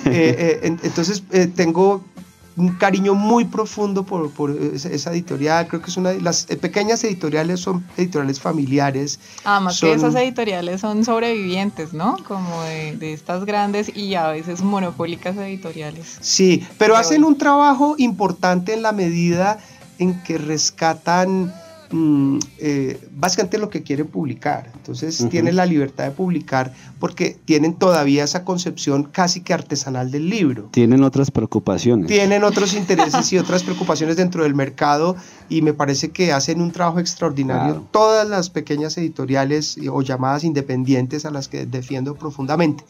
Eh, 0.07 0.61
eh, 0.63 0.77
entonces, 0.83 1.23
eh, 1.31 1.47
tengo 1.47 2.03
un 2.57 2.71
cariño 2.71 3.15
muy 3.15 3.45
profundo 3.45 4.05
por, 4.05 4.31
por 4.31 4.51
esa, 4.51 5.13
editorial. 5.13 5.69
Creo 5.69 5.81
que 5.81 5.91
es 5.91 5.97
una 5.97 6.11
de 6.11 6.21
las 6.21 6.47
pequeñas 6.47 7.03
editoriales, 7.05 7.61
son 7.61 7.85
editoriales 7.97 8.41
familiares. 8.41 9.21
Además 9.45 9.77
son, 9.77 9.91
que 9.91 9.95
esas 9.95 10.15
editoriales 10.15 10.81
son 10.81 11.05
sobrevivientes, 11.05 11.93
¿no? 11.93 12.17
Como 12.27 12.63
de, 12.63 12.97
de, 12.97 13.13
estas 13.13 13.45
grandes 13.45 13.95
y 13.95 14.15
a 14.15 14.29
veces 14.29 14.63
monopólicas 14.63 15.37
editoriales. 15.37 16.19
Sí, 16.21 16.67
pero 16.77 16.97
hacen 16.97 17.25
un 17.25 17.39
trabajo 17.39 17.95
importante 17.99 18.75
en 18.75 18.83
la 18.83 18.93
medida 18.93 19.59
en 19.99 20.21
que 20.23 20.39
rescatan 20.39 21.53
Mm, 21.93 22.39
eh, 22.59 23.01
básicamente 23.17 23.59
lo 23.59 23.69
que 23.69 23.83
quieren 23.83 24.07
publicar. 24.07 24.71
Entonces 24.75 25.21
uh 25.21 25.25
-huh. 25.25 25.31
tienen 25.31 25.57
la 25.57 25.67
libertad 25.67 26.05
de 26.05 26.13
publicar 26.13 26.73
porque 27.01 27.37
tienen 27.45 27.75
todavía 27.75 28.23
esa 28.23 28.45
concepción 28.45 29.05
casi 29.05 29.41
que 29.41 29.53
artesanal 29.53 30.13
del 30.13 30.31
libro. 30.31 30.69
Tienen 30.71 31.03
otras 31.03 31.33
preocupaciones. 31.33 32.07
Tienen 32.07 32.45
otros 32.45 32.75
intereses 32.83 33.33
y 33.33 33.39
otras 33.39 33.65
preocupaciones 33.65 34.17
dentro 34.17 34.45
del 34.45 34.55
mercado 34.55 35.17
y 35.49 35.63
me 35.63 35.73
parece 35.73 36.11
que 36.11 36.33
hacen 36.33 36.61
un 36.61 36.71
trabajo 36.71 37.01
extraordinario 37.01 37.73
claro. 37.73 37.89
todas 37.91 38.29
las 38.29 38.51
pequeñas 38.51 38.97
editoriales 38.97 39.77
o 39.91 40.01
llamadas 40.03 40.45
independientes 40.45 41.25
a 41.25 41.31
las 41.33 41.49
que 41.49 41.67
defiendo 41.67 42.15
profundamente. 42.15 42.85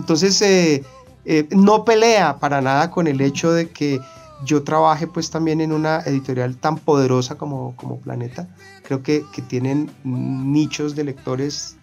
Entonces 0.00 0.42
eh, 0.42 0.82
eh, 1.24 1.46
no 1.50 1.84
pelea 1.84 2.38
para 2.38 2.60
nada 2.60 2.90
con 2.90 3.06
el 3.06 3.20
hecho 3.20 3.52
de 3.52 3.68
que 3.68 4.00
yo 4.44 4.62
trabajé 4.62 5.06
pues 5.06 5.30
también 5.30 5.60
en 5.60 5.72
una 5.72 6.00
editorial 6.00 6.56
tan 6.56 6.76
poderosa 6.78 7.36
como, 7.36 7.76
como 7.76 7.98
Planeta. 8.00 8.48
Creo 8.82 9.02
que, 9.02 9.24
que, 9.32 9.42
tienen 9.42 9.90
nichos 10.04 10.94
de 10.94 11.04
lectores 11.04 11.76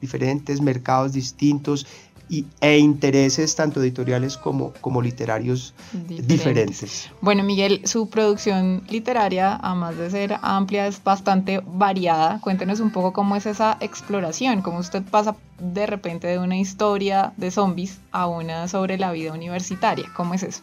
diferentes, 0.00 0.60
mercados 0.60 1.12
distintos 1.12 1.86
y, 2.28 2.46
e 2.60 2.78
intereses 2.78 3.54
tanto 3.54 3.80
editoriales 3.82 4.36
como, 4.36 4.72
como 4.80 5.02
literarios 5.02 5.74
diferentes. 5.92 6.26
diferentes. 6.26 7.10
Bueno, 7.20 7.42
Miguel, 7.42 7.82
su 7.86 8.08
producción 8.08 8.82
literaria, 8.88 9.56
además 9.62 9.96
de 9.96 10.10
ser 10.10 10.36
amplia, 10.42 10.86
es 10.86 11.02
bastante 11.02 11.62
variada. 11.66 12.40
Cuéntenos 12.40 12.80
un 12.80 12.90
poco 12.90 13.12
cómo 13.12 13.36
es 13.36 13.46
esa 13.46 13.76
exploración, 13.80 14.62
cómo 14.62 14.78
usted 14.78 15.02
pasa 15.02 15.36
de 15.58 15.86
repente 15.86 16.26
de 16.26 16.38
una 16.38 16.56
historia 16.56 17.32
de 17.36 17.50
zombies 17.50 18.00
a 18.10 18.26
una 18.26 18.68
sobre 18.68 18.98
la 18.98 19.12
vida 19.12 19.32
universitaria. 19.32 20.06
¿Cómo 20.14 20.34
es 20.34 20.42
eso? 20.42 20.62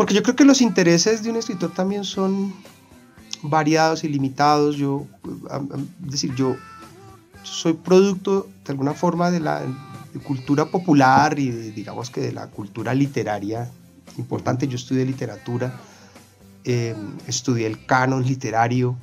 Porque 0.00 0.14
yo 0.14 0.22
creo 0.22 0.34
que 0.34 0.46
los 0.46 0.62
intereses 0.62 1.22
de 1.22 1.28
un 1.28 1.36
escritor 1.36 1.74
también 1.74 2.04
son 2.04 2.54
variados 3.42 4.02
y 4.02 4.08
limitados. 4.08 4.76
Yo, 4.76 5.06
decir, 5.98 6.34
yo 6.34 6.56
soy 7.42 7.74
producto 7.74 8.48
de 8.64 8.72
alguna 8.72 8.94
forma 8.94 9.30
de 9.30 9.40
la 9.40 9.60
cultura 10.24 10.64
popular 10.64 11.38
y 11.38 11.50
digamos 11.50 12.08
que 12.08 12.22
de 12.22 12.32
la 12.32 12.46
cultura 12.46 12.94
literaria 12.94 13.70
importante. 14.16 14.66
Yo 14.66 14.76
estudié 14.76 15.04
literatura, 15.04 15.78
eh, 16.64 16.96
estudié 17.26 17.66
el 17.66 17.84
canon 17.84 18.24
literario, 18.24 18.96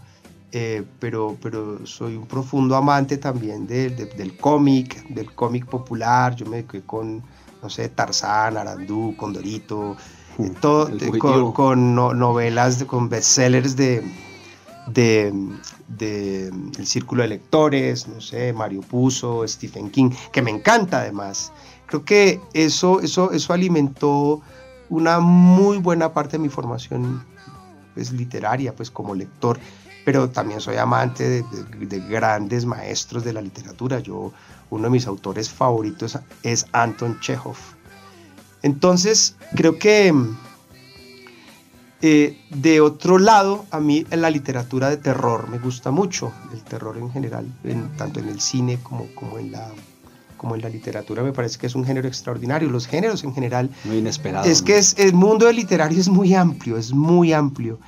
eh, 0.51 0.83
pero, 0.99 1.37
pero 1.39 1.85
soy 1.85 2.15
un 2.15 2.25
profundo 2.25 2.75
amante 2.75 3.19
también 3.19 3.67
de, 3.67 3.91
del 3.91 4.35
cómic, 4.35 5.07
del 5.09 5.31
cómic 5.35 5.67
popular. 5.67 6.35
Yo 6.35 6.47
me 6.47 6.65
quedé 6.65 6.81
con, 6.81 7.21
no 7.61 7.69
sé, 7.69 7.87
Tarzán, 7.89 8.57
Arandú, 8.57 9.13
Condorito, 9.15 9.95
todo, 10.61 10.89
con, 11.19 11.51
con 11.51 11.95
no, 11.95 12.13
novelas, 12.13 12.83
con 12.83 13.09
bestsellers 13.09 13.75
de, 13.75 14.03
de, 14.87 15.33
de, 15.87 16.47
El 16.47 16.87
Círculo 16.87 17.23
de 17.23 17.29
Lectores, 17.29 18.07
no 18.07 18.21
sé, 18.21 18.53
Mario 18.53 18.81
Puzo, 18.81 19.47
Stephen 19.47 19.89
King, 19.89 20.11
que 20.31 20.41
me 20.41 20.51
encanta 20.51 20.99
además. 20.99 21.51
Creo 21.87 22.03
que 22.05 22.41
eso, 22.53 23.01
eso, 23.01 23.31
eso 23.31 23.53
alimentó 23.53 24.41
una 24.89 25.19
muy 25.19 25.77
buena 25.77 26.13
parte 26.13 26.37
de 26.37 26.43
mi 26.43 26.49
formación 26.49 27.23
pues, 27.93 28.11
literaria, 28.11 28.75
pues 28.75 28.91
como 28.91 29.15
lector, 29.15 29.59
pero 30.05 30.29
también 30.29 30.61
soy 30.61 30.77
amante 30.77 31.27
de, 31.27 31.43
de, 31.43 31.85
de 31.85 31.99
grandes 32.07 32.65
maestros 32.65 33.23
de 33.23 33.33
la 33.33 33.41
literatura. 33.41 33.99
Yo, 33.99 34.31
uno 34.69 34.83
de 34.83 34.89
mis 34.89 35.07
autores 35.07 35.49
favoritos 35.49 36.17
es 36.43 36.65
Anton 36.73 37.19
Chekhov 37.19 37.57
entonces, 38.61 39.35
creo 39.55 39.77
que 39.77 40.13
eh, 42.01 42.37
de 42.51 42.79
otro 42.79 43.17
lado, 43.17 43.65
a 43.71 43.79
mí 43.79 44.05
la 44.11 44.29
literatura 44.29 44.89
de 44.89 44.97
terror 44.97 45.49
me 45.49 45.57
gusta 45.57 45.89
mucho, 45.89 46.31
el 46.53 46.61
terror 46.61 46.97
en 46.97 47.11
general, 47.11 47.47
en, 47.63 47.89
tanto 47.97 48.19
en 48.19 48.29
el 48.29 48.39
cine 48.39 48.77
como, 48.83 49.07
como, 49.15 49.39
en 49.39 49.51
la, 49.51 49.71
como 50.37 50.55
en 50.55 50.61
la 50.61 50.69
literatura, 50.69 51.23
me 51.23 51.33
parece 51.33 51.57
que 51.57 51.65
es 51.65 51.73
un 51.73 51.85
género 51.85 52.07
extraordinario. 52.07 52.69
Los 52.69 52.85
géneros 52.85 53.23
en 53.23 53.33
general... 53.33 53.71
Muy 53.85 53.97
inesperado. 53.97 54.45
Es 54.47 54.61
¿no? 54.61 54.67
que 54.67 54.77
es, 54.77 54.95
el 54.99 55.13
mundo 55.13 55.47
del 55.47 55.55
literario 55.55 55.99
es 55.99 56.07
muy 56.07 56.35
amplio, 56.35 56.77
es 56.77 56.93
muy 56.93 57.33
amplio. 57.33 57.79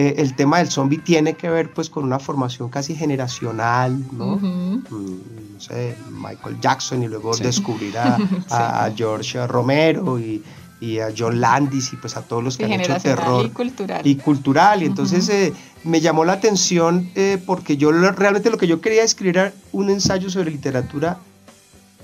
Eh, 0.00 0.14
el 0.16 0.34
tema 0.34 0.56
del 0.56 0.70
zombie 0.70 0.96
tiene 0.96 1.34
que 1.34 1.50
ver 1.50 1.74
pues 1.74 1.90
con 1.90 2.04
una 2.04 2.18
formación 2.18 2.70
casi 2.70 2.96
generacional, 2.96 4.02
¿no? 4.12 4.32
Uh 4.32 4.40
-huh. 4.40 4.90
mm, 4.90 5.18
no 5.52 5.60
sé, 5.60 5.94
Michael 6.10 6.58
Jackson 6.58 7.02
y 7.02 7.08
luego 7.08 7.34
sí. 7.34 7.42
descubrir 7.42 7.98
a, 8.50 8.90
George 8.96 9.46
Romero 9.46 10.18
y, 10.18 10.42
y, 10.80 11.00
a 11.00 11.08
John 11.14 11.38
Landis 11.38 11.92
y 11.92 11.96
pues 11.96 12.16
a 12.16 12.22
todos 12.22 12.42
los 12.42 12.56
que 12.56 12.64
sí, 12.64 12.72
han 12.72 12.80
hecho 12.80 12.96
terror. 12.96 13.44
Y 13.44 13.50
cultural. 13.50 14.06
Y 14.06 14.14
cultural. 14.16 14.82
Y 14.82 14.86
entonces 14.86 15.28
uh 15.28 15.32
-huh. 15.32 15.48
eh, 15.48 15.52
me 15.84 16.00
llamó 16.00 16.24
la 16.24 16.32
atención 16.32 17.10
eh, 17.14 17.36
porque 17.44 17.76
yo 17.76 17.92
lo, 17.92 18.10
realmente 18.12 18.48
lo 18.48 18.56
que 18.56 18.66
yo 18.66 18.80
quería 18.80 19.04
escribir 19.04 19.36
era 19.36 19.52
un 19.72 19.90
ensayo 19.90 20.30
sobre 20.30 20.50
literatura 20.50 21.18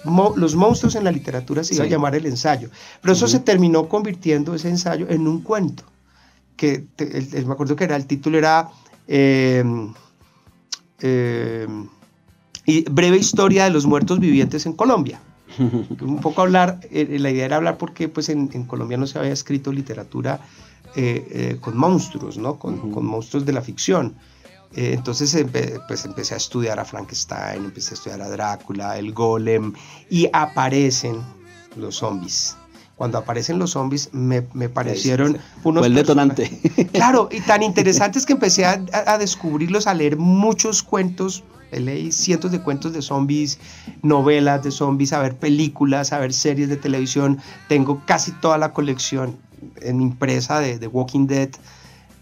Mo, 0.04 0.34
los 0.36 0.54
monstruos 0.54 0.94
en 0.96 1.04
la 1.04 1.10
literatura 1.10 1.64
se 1.64 1.74
iba 1.74 1.84
sí. 1.84 1.88
a 1.88 1.90
llamar 1.92 2.14
el 2.14 2.26
ensayo, 2.26 2.68
pero 3.00 3.14
eso 3.14 3.24
uh 3.24 3.28
-huh. 3.28 3.32
se 3.32 3.40
terminó 3.40 3.88
convirtiendo 3.88 4.54
ese 4.54 4.68
ensayo 4.68 5.06
en 5.08 5.26
un 5.26 5.40
cuento 5.40 5.82
que 6.56 6.84
te, 6.96 7.18
el, 7.18 7.28
el, 7.34 7.46
me 7.46 7.52
acuerdo 7.52 7.76
que 7.76 7.84
era 7.84 7.96
el 7.96 8.06
título 8.06 8.38
era 8.38 8.70
eh, 9.08 9.64
eh, 11.00 11.66
breve 12.90 13.16
historia 13.16 13.64
de 13.64 13.70
los 13.70 13.86
muertos 13.86 14.18
vivientes 14.18 14.66
en 14.66 14.72
Colombia. 14.72 15.20
Un 15.58 16.20
poco 16.20 16.42
hablar 16.42 16.80
eh, 16.90 17.18
la 17.18 17.30
idea 17.30 17.44
era 17.44 17.56
hablar 17.56 17.78
porque 17.78 18.08
pues 18.08 18.28
en, 18.28 18.50
en, 18.52 18.64
Colombia 18.64 18.96
no 18.96 19.06
se 19.06 19.18
había 19.18 19.32
escrito 19.32 19.72
literatura 19.72 20.40
con 21.60 21.76
monstruos 21.76 22.38
no 22.38 22.58
con, 22.58 22.74
uh 22.74 22.82
-huh. 22.84 22.94
con, 22.94 23.04
monstruos 23.04 23.44
de 23.44 23.52
la 23.52 23.60
ficción. 23.60 24.14
Entonces 24.74 25.34
empe 25.34 25.78
pues 25.86 26.06
empecé 26.06 26.34
a 26.34 26.38
estudiar 26.38 26.80
a 26.80 26.84
Frankenstein 26.84 27.64
empecé 27.66 27.92
a 27.92 27.96
estudiar 27.96 28.22
a 28.22 28.28
Drácula 28.30 28.98
el 28.98 29.12
golem 29.12 29.74
y 30.08 30.28
aparecen 30.32 31.16
los 31.76 31.96
zombies 31.96 32.56
cuando 32.96 33.18
aparecen 33.18 33.58
los 33.58 33.72
zombies 33.72 34.08
me, 34.12 34.46
me 34.54 34.68
parecieron 34.68 35.32
sí, 35.32 35.38
sí, 35.38 35.44
sí. 35.54 35.60
unos... 35.64 35.80
Fue 35.82 35.88
el 35.88 35.94
detonante. 35.94 36.50
Claro, 36.92 37.28
y 37.30 37.40
tan 37.40 37.62
interesantes 37.62 38.24
que 38.24 38.32
empecé 38.32 38.64
a, 38.64 38.82
a, 38.92 39.18
descubrirlos, 39.18 39.86
a 39.86 39.94
leer 39.94 40.16
muchos 40.16 40.82
cuentos, 40.82 41.44
leí 41.70 42.10
cientos 42.10 42.52
de 42.52 42.62
cuentos 42.62 42.94
de 42.94 43.02
zombies, 43.02 43.58
novelas 44.02 44.62
de 44.62 44.70
zombies, 44.70 45.12
a 45.12 45.20
ver 45.20 45.36
películas, 45.36 46.12
a 46.12 46.18
ver 46.18 46.32
series 46.32 46.70
de 46.70 46.76
televisión, 46.76 47.38
tengo 47.68 48.02
casi 48.06 48.32
toda 48.32 48.56
la 48.56 48.72
colección 48.72 49.36
en 49.82 50.00
impresa 50.00 50.60
de, 50.60 50.78
de 50.78 50.86
Walking 50.86 51.26
Dead. 51.26 51.50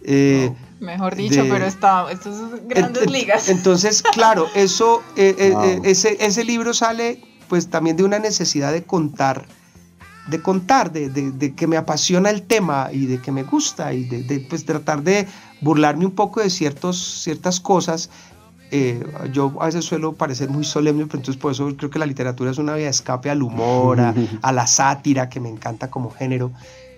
Eh, 0.03 0.53
no, 0.81 0.87
mejor 0.87 1.15
dicho, 1.15 1.45
de, 1.45 1.51
pero 1.51 1.67
está, 1.67 2.11
esto 2.11 2.31
es 2.31 2.69
grandes 2.69 3.05
ent, 3.05 3.13
ligas. 3.13 3.49
Entonces, 3.49 4.03
claro, 4.03 4.49
eso, 4.57 5.03
eh, 5.17 5.37
eh, 5.39 5.81
ese, 5.85 6.17
ese 6.21 6.45
libro 6.45 6.75
sale 6.75 7.23
pues 7.49 7.69
también 7.69 7.97
de 7.97 8.03
una 8.03 8.19
necesidad 8.19 8.73
de 8.73 8.83
contar 8.83 9.47
de 10.27 10.41
contar, 10.41 10.93
de, 10.93 11.11
de, 11.11 11.33
de, 11.33 11.55
que 11.55 11.67
me 11.67 11.77
apasiona 11.77 12.31
el 12.31 12.43
tema 12.43 12.89
y 12.93 13.07
de 13.07 13.21
que 13.21 13.31
me 13.31 13.43
gusta 13.43 13.93
y 13.93 14.05
de, 14.05 14.23
de 14.23 14.41
pues, 14.41 14.65
tratar 14.65 15.03
de 15.03 15.27
burlarme 15.61 16.07
un 16.07 16.13
poco 16.13 16.41
de 16.41 16.51
ciertos, 16.51 17.23
ciertas 17.23 17.61
cosas. 17.61 18.11
Eh, 18.71 19.05
yo 19.33 19.53
a 19.61 19.67
veces 19.67 19.85
suelo 19.85 20.15
parecer 20.15 20.49
muy 20.49 20.65
solemne, 20.65 21.05
pero 21.07 21.19
entonces 21.19 21.41
por 21.41 21.53
eso 21.53 21.77
creo 21.77 21.91
que 21.91 21.99
la 21.99 22.07
literatura 22.07 22.51
es 22.51 22.59
una 22.59 22.75
vía 22.75 22.85
de 22.85 22.91
escape 22.91 23.31
al 23.31 23.43
humor, 23.43 24.01
a, 24.01 24.15
a 24.43 24.53
la 24.53 24.67
sátira, 24.67 25.29
que 25.29 25.41
me 25.41 25.49
encanta 25.49 25.91
como 25.91 26.11
género. 26.11 26.51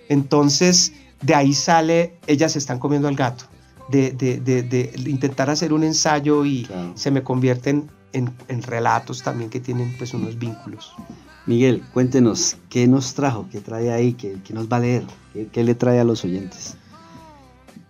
Entonces, 0.09 0.93
de 1.21 1.35
ahí 1.35 1.53
sale 1.53 2.13
Ellas 2.27 2.55
están 2.55 2.79
comiendo 2.79 3.07
al 3.07 3.15
gato, 3.15 3.45
de, 3.89 4.11
de 4.11 4.93
intentar 5.05 5.49
hacer 5.49 5.73
un 5.73 5.83
ensayo 5.83 6.45
y 6.45 6.63
claro. 6.63 6.93
se 6.95 7.11
me 7.11 7.23
convierten 7.23 7.89
en, 8.13 8.33
en, 8.47 8.63
relatos 8.63 9.21
también 9.21 9.49
que 9.49 9.59
tienen 9.59 9.93
pues 9.97 10.13
unos 10.13 10.37
vínculos. 10.37 10.95
Miguel, 11.47 11.81
cuéntenos, 11.93 12.57
¿qué 12.69 12.87
nos 12.87 13.13
trajo? 13.13 13.47
¿Qué 13.49 13.61
trae 13.61 13.89
ahí? 13.89 14.13
¿Qué, 14.13 14.37
nos 14.49 14.67
va 14.67 14.77
a 14.77 14.79
leer? 14.81 15.05
¿Qué, 15.53 15.63
le 15.63 15.75
trae 15.75 15.97
a 15.97 16.03
los 16.03 16.25
oyentes? 16.25 16.75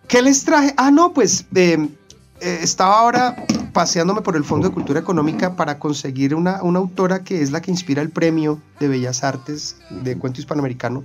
¿Qué 0.08 0.22
les 0.22 0.46
traje? 0.46 0.76
Ah, 0.78 0.92
no, 0.92 1.12
pues 1.12 1.44
eh, 1.56 1.90
eh, 2.40 2.60
estaba 2.62 3.00
ahora 3.00 3.36
paseándome 3.74 4.22
por 4.22 4.36
el 4.36 4.44
Fondo 4.44 4.68
de 4.68 4.74
Cultura 4.76 5.00
Económica 5.00 5.56
para 5.56 5.80
conseguir 5.80 6.36
una, 6.36 6.62
una, 6.62 6.78
autora 6.78 7.24
que 7.24 7.42
es 7.42 7.50
la 7.50 7.60
que 7.60 7.72
inspira 7.72 8.04
el 8.04 8.12
premio 8.12 8.62
de 8.80 8.90
Bellas 8.90 9.24
Artes 9.24 9.78
de 9.90 10.16
Cuento 10.20 10.40
Hispanoamericano 10.40 11.04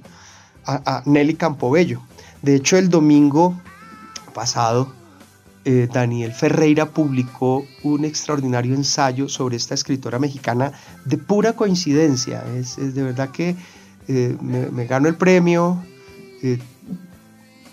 a, 0.66 0.98
a 0.98 1.02
Nelly 1.06 1.36
Campobello. 1.36 2.02
De 2.42 2.54
hecho, 2.54 2.76
el 2.76 2.90
domingo 2.90 3.58
pasado 4.34 4.92
eh, 5.64 5.88
Daniel 5.92 6.32
Ferreira 6.32 6.86
publicó 6.90 7.64
un 7.84 8.04
extraordinario 8.04 8.74
ensayo 8.74 9.28
sobre 9.28 9.56
esta 9.56 9.74
escritora 9.74 10.18
mexicana 10.18 10.72
de 11.04 11.18
pura 11.18 11.52
coincidencia. 11.52 12.42
Es, 12.56 12.76
de 12.76 13.02
verdad 13.02 13.30
que 13.30 13.54
eh, 14.08 14.36
me, 14.40 14.86
gano 14.86 15.06
el 15.06 15.14
premio 15.14 15.80
eh, 16.42 16.58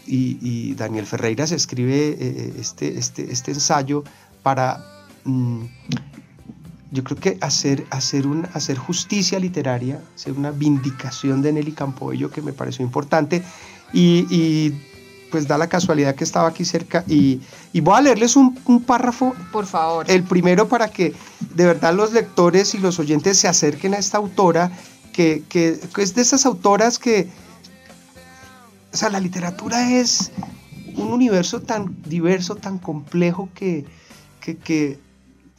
y, 0.05 0.75
Daniel 0.75 1.07
Ferreira 1.07 1.47
se 1.47 1.55
escribe 1.55 2.53
este, 2.59 2.97
este, 2.99 3.31
este, 3.31 3.51
ensayo 3.51 4.03
para, 4.43 4.83
mm, 5.23 5.63
yo 6.91 7.03
creo 7.03 7.17
que 7.17 7.37
hacer, 7.41 7.85
hacer, 7.89 8.27
un, 8.27 8.47
hacer 8.53 8.77
justicia 8.77 9.39
literaria, 9.39 9.99
hacer 10.15 10.33
una 10.33 10.51
vindicación 10.51 11.41
de 11.41 11.53
Nelly 11.53 11.71
Campoello 11.71 12.29
que 12.29 12.43
me 12.43 12.53
pareció 12.53 12.85
importante 12.85 13.43
y 13.93 14.73
pues 15.31 15.47
da 15.47 15.57
la 15.57 15.67
casualidad 15.67 16.15
que 16.15 16.23
estaba 16.23 16.49
aquí 16.49 16.65
cerca 16.65 17.03
y, 17.07 17.41
voy 17.81 17.95
a 17.95 18.01
leerles 18.01 18.35
un, 18.35 18.55
párrafo. 18.85 19.35
Por 19.51 19.65
favor. 19.65 20.09
El 20.09 20.23
primero 20.23 20.67
para 20.67 20.89
que 20.89 21.13
de 21.53 21.65
verdad 21.65 21.93
los 21.93 22.13
lectores 22.13 22.73
y 22.73 22.77
los 22.77 22.99
oyentes 22.99 23.37
se 23.37 23.47
acerquen 23.47 23.93
a 23.93 23.97
esta 23.97 24.17
autora, 24.17 24.71
que, 25.13 25.43
es 25.97 26.15
de 26.15 26.21
esas 26.21 26.45
autoras 26.45 26.97
que, 26.97 27.27
o 28.93 28.97
sea, 28.97 29.09
la 29.09 29.19
literatura 29.19 29.91
es 29.91 30.31
un 30.95 31.11
universo 31.11 31.61
tan 31.61 32.01
diverso, 32.03 32.55
tan 32.55 32.77
complejo 32.77 33.49
que, 33.53 33.85
que 34.39 34.99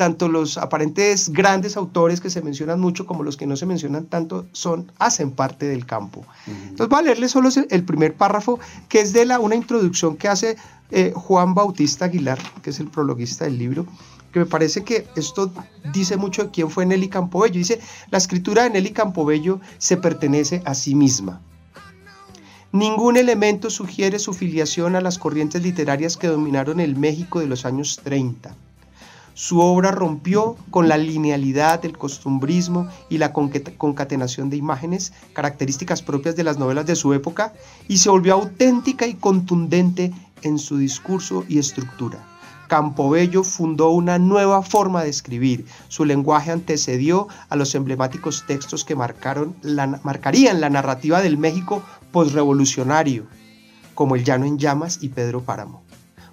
tanto 0.01 0.29
los 0.29 0.57
aparentes 0.57 1.29
grandes 1.29 1.77
autores 1.77 2.23
que 2.23 2.31
se 2.31 2.41
mencionan 2.41 2.81
mucho 2.81 3.05
como 3.05 3.23
los 3.23 3.37
que 3.37 3.47
no 3.47 3.55
se 3.55 3.67
mencionan 3.67 4.07
tanto 4.07 4.47
son, 4.53 4.91
hacen 4.99 5.31
parte 5.31 5.67
del 5.67 5.85
campo. 5.85 6.25
Entonces 6.47 6.89
voy 6.89 7.01
a 7.01 7.03
leerles 7.03 7.33
solo 7.33 7.51
el 7.69 7.85
primer 7.85 8.15
párrafo, 8.15 8.59
que 8.89 9.03
es 9.03 9.13
de 9.13 9.27
la, 9.27 9.39
una 9.39 9.57
introducción 9.57 10.17
que 10.17 10.29
hace 10.29 10.57
eh, 10.91 11.13
Juan 11.15 11.53
Bautista 11.53 12.07
Aguilar, 12.07 12.39
que 12.63 12.71
es 12.71 12.81
el 12.81 12.89
prologuista 12.89 13.45
del 13.45 13.59
libro, 13.59 13.85
que 14.33 14.39
me 14.39 14.47
parece 14.47 14.85
que 14.85 15.07
esto 15.17 15.53
dice 15.93 16.17
mucho 16.17 16.45
de 16.45 16.51
quién 16.51 16.71
fue 16.71 16.87
Nelly 16.87 17.11
Campobello. 17.11 17.59
Dice, 17.59 17.79
la 18.11 18.17
escritura 18.17 18.63
de 18.63 18.71
Nelly 18.71 18.93
Campobello 18.93 19.61
se 19.77 19.99
pertenece 19.99 20.63
a 20.65 20.73
sí 20.73 20.95
misma. 20.95 21.43
Ningún 22.73 23.19
elemento 23.19 23.69
sugiere 23.69 24.19
su 24.19 24.33
filiación 24.33 24.97
a 24.97 25.03
las 25.03 25.19
corrientes 25.19 25.63
literarias 25.63 26.17
que 26.17 26.29
dominaron 26.29 26.81
el 26.81 26.97
México 26.97 27.39
de 27.39 27.49
los 27.49 27.67
años 27.67 28.01
30 28.03 28.57
su 29.41 29.59
obra 29.59 29.91
rompió 29.91 30.59
con 30.71 30.87
la 30.87 30.99
linealidad, 30.99 31.83
el 31.87 31.97
costumbrismo 31.97 32.89
y 33.09 33.17
la 33.17 33.33
concatenación 33.33 34.51
de 34.51 34.59
imágenes, 34.59 35.15
características 35.33 36.03
propias 36.03 36.37
de 36.37 36.45
las 36.45 36.59
novelas 36.59 36.85
de 36.85 36.95
su 36.95 37.15
época, 37.15 37.55
y 37.89 37.97
se 37.97 38.11
volvió 38.11 38.35
auténtica 38.35 39.07
y 39.07 39.15
contundente 39.15 40.13
en 40.43 40.59
su 40.59 40.77
discurso 40.77 41.47
y 41.49 41.59
estructura. 41.59 42.19
Campobello 42.69 43.43
fundó 43.43 43.89
una 43.89 44.19
nueva 44.19 44.61
forma 44.61 45.05
de 45.05 45.09
escribir. 45.09 45.65
Su 45.89 46.05
lenguaje 46.05 46.51
antecedió 46.51 47.27
a 47.49 47.57
los 47.57 47.75
emblemáticos 47.75 48.45
textos 48.47 48.85
que 48.85 48.95
marcaron 48.95 49.57
marcarían 50.05 50.61
la 50.61 50.69
narrativa 50.69 51.23
del 51.23 51.39
México 51.39 51.83
posrevolucionario, 52.13 53.25
como 53.95 54.17
El 54.17 54.25
Llano 54.25 54.45
en 54.45 54.59
Llamas 54.59 54.99
y 55.01 55.09
Pedro 55.09 55.41
Páramo. 55.41 55.83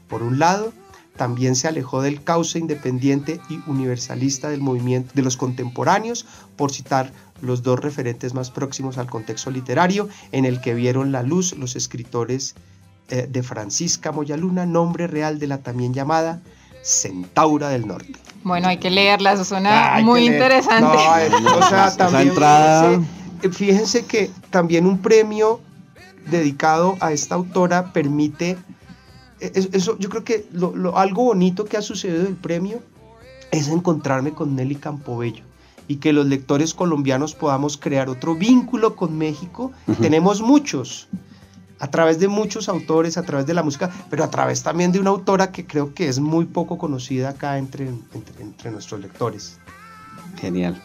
Por 0.09 0.23
un 0.23 0.39
lado, 0.39 0.73
también 1.17 1.55
se 1.55 1.67
alejó 1.67 2.01
del 2.01 2.23
cauce 2.23 2.59
independiente 2.59 3.41
y 3.49 3.59
universalista 3.67 4.49
del 4.49 4.61
movimiento 4.61 5.11
de 5.13 5.23
los 5.23 5.35
contemporáneos, 5.35 6.25
por 6.55 6.71
citar 6.71 7.11
los 7.41 7.63
dos 7.63 7.79
referentes 7.79 8.33
más 8.33 8.49
próximos 8.49 8.97
al 8.97 9.07
contexto 9.07 9.51
literario 9.51 10.07
en 10.31 10.45
el 10.45 10.61
que 10.61 10.73
vieron 10.73 11.11
la 11.11 11.23
luz 11.23 11.55
los 11.57 11.75
escritores 11.75 12.55
eh, 13.09 13.27
de 13.29 13.43
Francisca 13.43 14.11
Moyaluna, 14.11 14.65
nombre 14.65 15.07
real 15.07 15.39
de 15.39 15.47
la 15.47 15.59
también 15.59 15.93
llamada 15.93 16.41
Centaura 16.83 17.69
del 17.69 17.87
Norte. 17.87 18.13
Bueno, 18.43 18.67
hay 18.67 18.77
que 18.77 18.89
leerla, 18.89 19.33
eso 19.33 19.43
suena 19.43 19.99
muy 20.03 20.25
interesante. 20.25 20.97
fíjense 23.51 24.05
que 24.05 24.31
también 24.49 24.85
un 24.85 24.99
premio 24.99 25.59
dedicado 26.29 26.97
a 26.99 27.11
esta 27.11 27.35
autora 27.35 27.93
permite 27.93 28.57
eso, 29.39 29.97
yo 29.97 30.09
creo 30.09 30.23
que 30.23 30.47
lo, 30.51 30.97
algo 30.97 31.23
bonito 31.23 31.65
que 31.65 31.77
ha 31.77 31.81
sucedido 31.81 32.23
del 32.23 32.35
premio 32.35 32.81
es 33.51 33.67
encontrarme 33.67 34.33
con 34.33 34.55
Nelly 34.55 34.75
Campobello 34.75 35.43
y 35.87 35.97
que 35.97 36.11
los 36.11 36.25
lectores 36.25 36.73
colombianos 36.73 37.33
podamos 37.33 37.77
crear 37.77 38.09
otro 38.09 38.35
vínculo 38.35 38.95
con 38.95 39.17
México. 39.17 39.71
Tenemos 40.01 40.41
muchos, 40.41 41.07
a 41.79 41.89
través 41.89 42.19
de 42.19 42.27
muchos 42.27 42.67
autores, 42.67 43.17
a 43.17 43.23
través 43.23 43.45
de 43.45 43.53
la 43.53 43.63
música, 43.63 43.89
pero 44.09 44.23
a 44.23 44.29
través 44.29 44.63
también 44.63 44.91
de 44.91 44.99
una 44.99 45.11
autora 45.11 45.51
que 45.51 45.65
creo 45.65 45.93
que 45.93 46.09
es 46.09 46.19
muy 46.19 46.45
poco 46.45 46.77
conocida 46.77 47.29
acá 47.29 47.57
entre, 47.57 47.87
entre 48.39 48.71
nuestros 48.71 48.99
lectores. 48.99 49.59
Genial. 50.35 50.81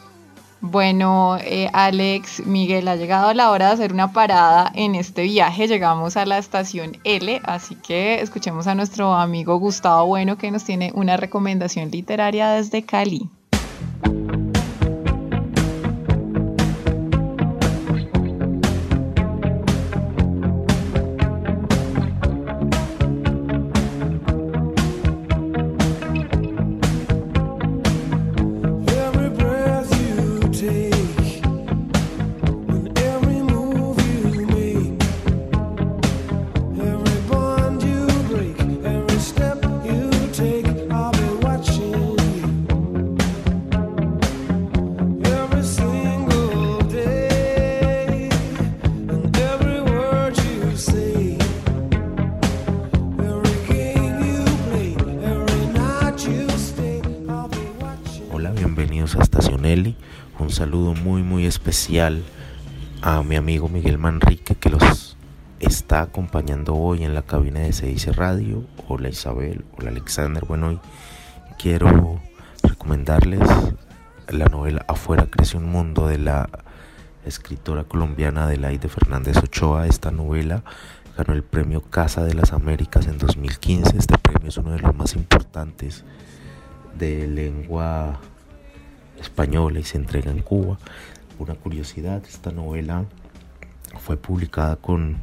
Bueno, 0.64 1.38
eh, 1.40 1.68
Alex, 1.72 2.46
Miguel, 2.46 2.86
ha 2.86 2.94
llegado 2.94 3.34
la 3.34 3.50
hora 3.50 3.66
de 3.66 3.72
hacer 3.72 3.92
una 3.92 4.12
parada 4.12 4.70
en 4.76 4.94
este 4.94 5.22
viaje. 5.22 5.66
Llegamos 5.66 6.16
a 6.16 6.24
la 6.24 6.38
estación 6.38 6.98
L, 7.02 7.40
así 7.42 7.74
que 7.74 8.20
escuchemos 8.20 8.68
a 8.68 8.76
nuestro 8.76 9.12
amigo 9.12 9.56
Gustavo 9.56 10.06
Bueno 10.06 10.38
que 10.38 10.52
nos 10.52 10.62
tiene 10.62 10.92
una 10.94 11.16
recomendación 11.16 11.90
literaria 11.90 12.50
desde 12.50 12.84
Cali. 12.84 13.28
A 62.00 63.22
mi 63.22 63.36
amigo 63.36 63.68
Miguel 63.68 63.98
Manrique 63.98 64.54
que 64.54 64.70
los 64.70 65.18
está 65.60 66.00
acompañando 66.00 66.74
hoy 66.74 67.04
en 67.04 67.14
la 67.14 67.20
cabina 67.20 67.60
de 67.60 67.74
Se 67.74 67.86
dice 67.86 68.12
Radio. 68.12 68.64
Hola 68.88 69.10
Isabel, 69.10 69.66
hola 69.76 69.90
Alexander. 69.90 70.42
Bueno, 70.46 70.68
hoy 70.68 70.80
quiero 71.58 72.18
recomendarles 72.62 73.46
la 74.28 74.46
novela 74.46 74.86
Afuera 74.88 75.26
crece 75.26 75.58
un 75.58 75.66
mundo 75.66 76.06
de 76.06 76.16
la 76.16 76.48
escritora 77.26 77.84
colombiana 77.84 78.44
Adelaide 78.44 78.88
Fernández 78.88 79.36
Ochoa. 79.36 79.86
Esta 79.86 80.10
novela 80.10 80.64
ganó 81.18 81.34
el 81.34 81.42
premio 81.42 81.82
Casa 81.82 82.24
de 82.24 82.32
las 82.32 82.54
Américas 82.54 83.06
en 83.06 83.18
2015. 83.18 83.98
Este 83.98 84.16
premio 84.16 84.48
es 84.48 84.56
uno 84.56 84.70
de 84.72 84.78
los 84.78 84.94
más 84.94 85.14
importantes 85.14 86.04
de 86.98 87.26
lengua 87.26 88.18
española 89.20 89.78
y 89.78 89.84
se 89.84 89.98
entrega 89.98 90.30
en 90.30 90.40
Cuba 90.40 90.78
una 91.38 91.54
curiosidad, 91.54 92.22
esta 92.28 92.50
novela 92.50 93.04
fue 94.00 94.16
publicada 94.16 94.76
con, 94.76 95.22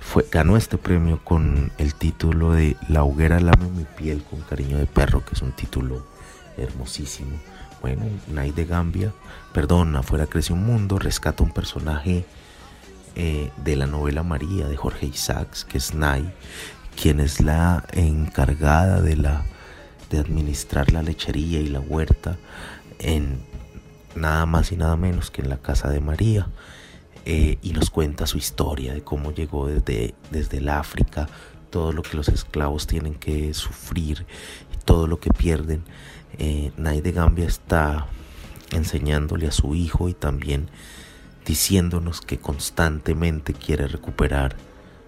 fue, 0.00 0.26
ganó 0.30 0.56
este 0.56 0.78
premio 0.78 1.22
con 1.24 1.72
el 1.78 1.94
título 1.94 2.52
de 2.52 2.76
La 2.88 3.04
hoguera 3.04 3.40
lame 3.40 3.68
mi 3.68 3.84
piel 3.84 4.22
con 4.22 4.40
cariño 4.40 4.78
de 4.78 4.86
perro, 4.86 5.24
que 5.24 5.34
es 5.34 5.42
un 5.42 5.52
título 5.52 6.06
hermosísimo. 6.56 7.36
Bueno, 7.82 8.04
Nay 8.28 8.52
de 8.52 8.64
Gambia, 8.64 9.12
perdón, 9.52 9.94
afuera 9.96 10.26
crece 10.26 10.52
un 10.52 10.64
mundo, 10.64 10.98
rescata 10.98 11.42
un 11.42 11.52
personaje 11.52 12.24
eh, 13.14 13.50
de 13.56 13.76
la 13.76 13.86
novela 13.86 14.22
María 14.22 14.66
de 14.66 14.76
Jorge 14.76 15.06
Isaacs, 15.06 15.64
que 15.64 15.78
es 15.78 15.94
Nay, 15.94 16.32
quien 17.00 17.20
es 17.20 17.40
la 17.40 17.84
encargada 17.92 19.00
de 19.02 19.16
la 19.16 19.44
de 20.10 20.18
administrar 20.18 20.92
la 20.92 21.02
lechería 21.02 21.60
y 21.60 21.68
la 21.68 21.80
huerta 21.80 22.36
en 22.98 23.40
nada 24.16 24.46
más 24.46 24.72
y 24.72 24.76
nada 24.76 24.96
menos 24.96 25.30
que 25.30 25.42
en 25.42 25.48
la 25.48 25.58
casa 25.58 25.90
de 25.90 26.00
María. 26.00 26.48
Eh, 27.24 27.58
y 27.60 27.72
nos 27.72 27.90
cuenta 27.90 28.26
su 28.26 28.38
historia 28.38 28.94
de 28.94 29.02
cómo 29.02 29.32
llegó 29.32 29.66
desde, 29.66 30.14
desde 30.30 30.58
el 30.58 30.68
África, 30.68 31.28
todo 31.70 31.92
lo 31.92 32.02
que 32.02 32.16
los 32.16 32.28
esclavos 32.28 32.86
tienen 32.86 33.14
que 33.14 33.52
sufrir, 33.52 34.26
todo 34.84 35.08
lo 35.08 35.18
que 35.18 35.30
pierden. 35.30 35.82
Eh, 36.38 36.70
Naide 36.76 37.10
Gambia 37.10 37.46
está 37.46 38.06
enseñándole 38.70 39.48
a 39.48 39.52
su 39.52 39.74
hijo 39.74 40.08
y 40.08 40.14
también 40.14 40.68
diciéndonos 41.44 42.20
que 42.20 42.38
constantemente 42.38 43.52
quiere 43.52 43.88
recuperar 43.88 44.56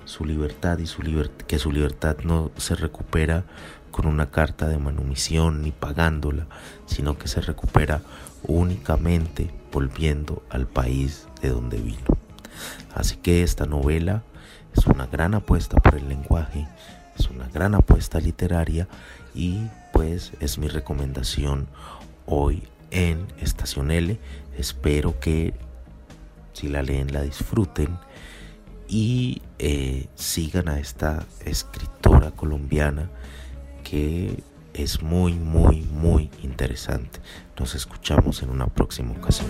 su 0.05 0.25
libertad 0.25 0.79
y 0.79 0.87
su 0.87 1.03
que 1.47 1.59
su 1.59 1.71
libertad 1.71 2.17
no 2.25 2.51
se 2.57 2.75
recupera 2.75 3.45
con 3.91 4.07
una 4.07 4.31
carta 4.31 4.69
de 4.69 4.79
manumisión 4.79 5.63
ni 5.63 5.73
pagándola, 5.73 6.47
sino 6.87 7.19
que 7.19 7.29
se 7.29 7.41
recupera 7.41 8.03
únicamente 8.43 9.51
volviendo 9.73 10.43
al 10.51 10.67
país 10.67 11.27
de 11.43 11.51
donde 11.51 11.79
vino. 11.79 12.07
Así 12.95 13.17
que 13.17 13.43
esta 13.43 13.67
novela 13.67 14.23
es 14.77 14.87
una 14.87 15.07
gran 15.07 15.35
apuesta 15.35 15.81
por 15.81 15.97
el 15.97 16.09
lenguaje, 16.09 16.67
es 17.19 17.29
una 17.29 17.49
gran 17.49 17.75
apuesta 17.75 18.21
literaria 18.21 18.89
y 19.35 19.69
pues 19.93 20.33
es 20.41 20.59
mi 20.59 20.69
recomendación 20.69 21.69
hoy 22.27 22.63
en 22.91 23.27
Estación 23.41 23.91
L. 23.91 24.19
Espero 24.57 25.19
que 25.21 25.55
si 26.53 26.69
la 26.69 26.83
leen 26.83 27.13
la 27.13 27.23
disfruten 27.23 27.99
y 28.89 29.43
eh, 29.59 30.07
sigan 30.15 30.69
a 30.69 30.79
esta 30.79 31.27
escritora 31.45 32.31
colombiana 32.31 33.11
que 33.89 34.43
es 34.75 35.03
muy, 35.03 35.33
muy, 35.33 35.81
muy 35.83 36.31
interesante. 36.43 37.21
Nos 37.59 37.75
escuchamos 37.75 38.43
en 38.43 38.51
una 38.51 38.67
próxima 38.67 39.13
ocasión. 39.13 39.49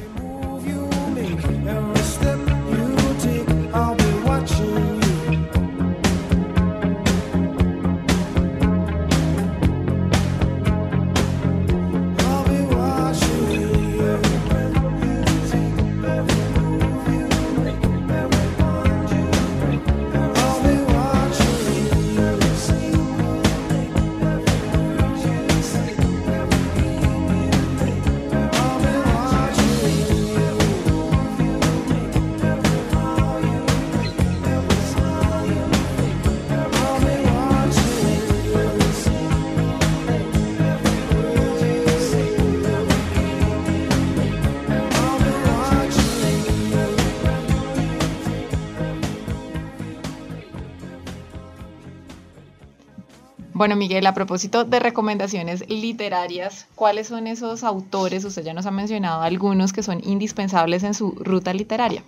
Bueno, 53.58 53.74
Miguel, 53.74 54.06
a 54.06 54.14
propósito 54.14 54.64
de 54.64 54.78
recomendaciones 54.78 55.68
literarias, 55.68 56.68
¿cuáles 56.76 57.08
son 57.08 57.26
esos 57.26 57.64
autores? 57.64 58.24
Usted 58.24 58.44
ya 58.44 58.54
nos 58.54 58.66
ha 58.66 58.70
mencionado 58.70 59.22
algunos 59.22 59.72
que 59.72 59.82
son 59.82 60.00
indispensables 60.04 60.84
en 60.84 60.94
su 60.94 61.10
ruta 61.18 61.52
literaria. 61.52 62.04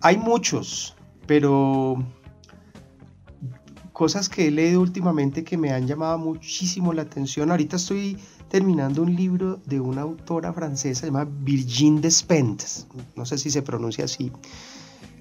Hay 0.00 0.16
muchos, 0.16 0.94
pero 1.26 1.96
cosas 3.92 4.28
que 4.28 4.46
he 4.46 4.52
leído 4.52 4.80
últimamente 4.80 5.42
que 5.42 5.58
me 5.58 5.72
han 5.72 5.88
llamado 5.88 6.18
muchísimo 6.18 6.92
la 6.92 7.02
atención. 7.02 7.50
Ahorita 7.50 7.74
estoy 7.74 8.16
terminando 8.48 9.02
un 9.02 9.16
libro 9.16 9.58
de 9.66 9.80
una 9.80 10.02
autora 10.02 10.52
francesa, 10.52 11.06
llamada 11.06 11.28
Virginie 11.40 12.00
Despentes, 12.00 12.86
no 13.16 13.26
sé 13.26 13.38
si 13.38 13.50
se 13.50 13.60
pronuncia 13.60 14.04
así, 14.04 14.30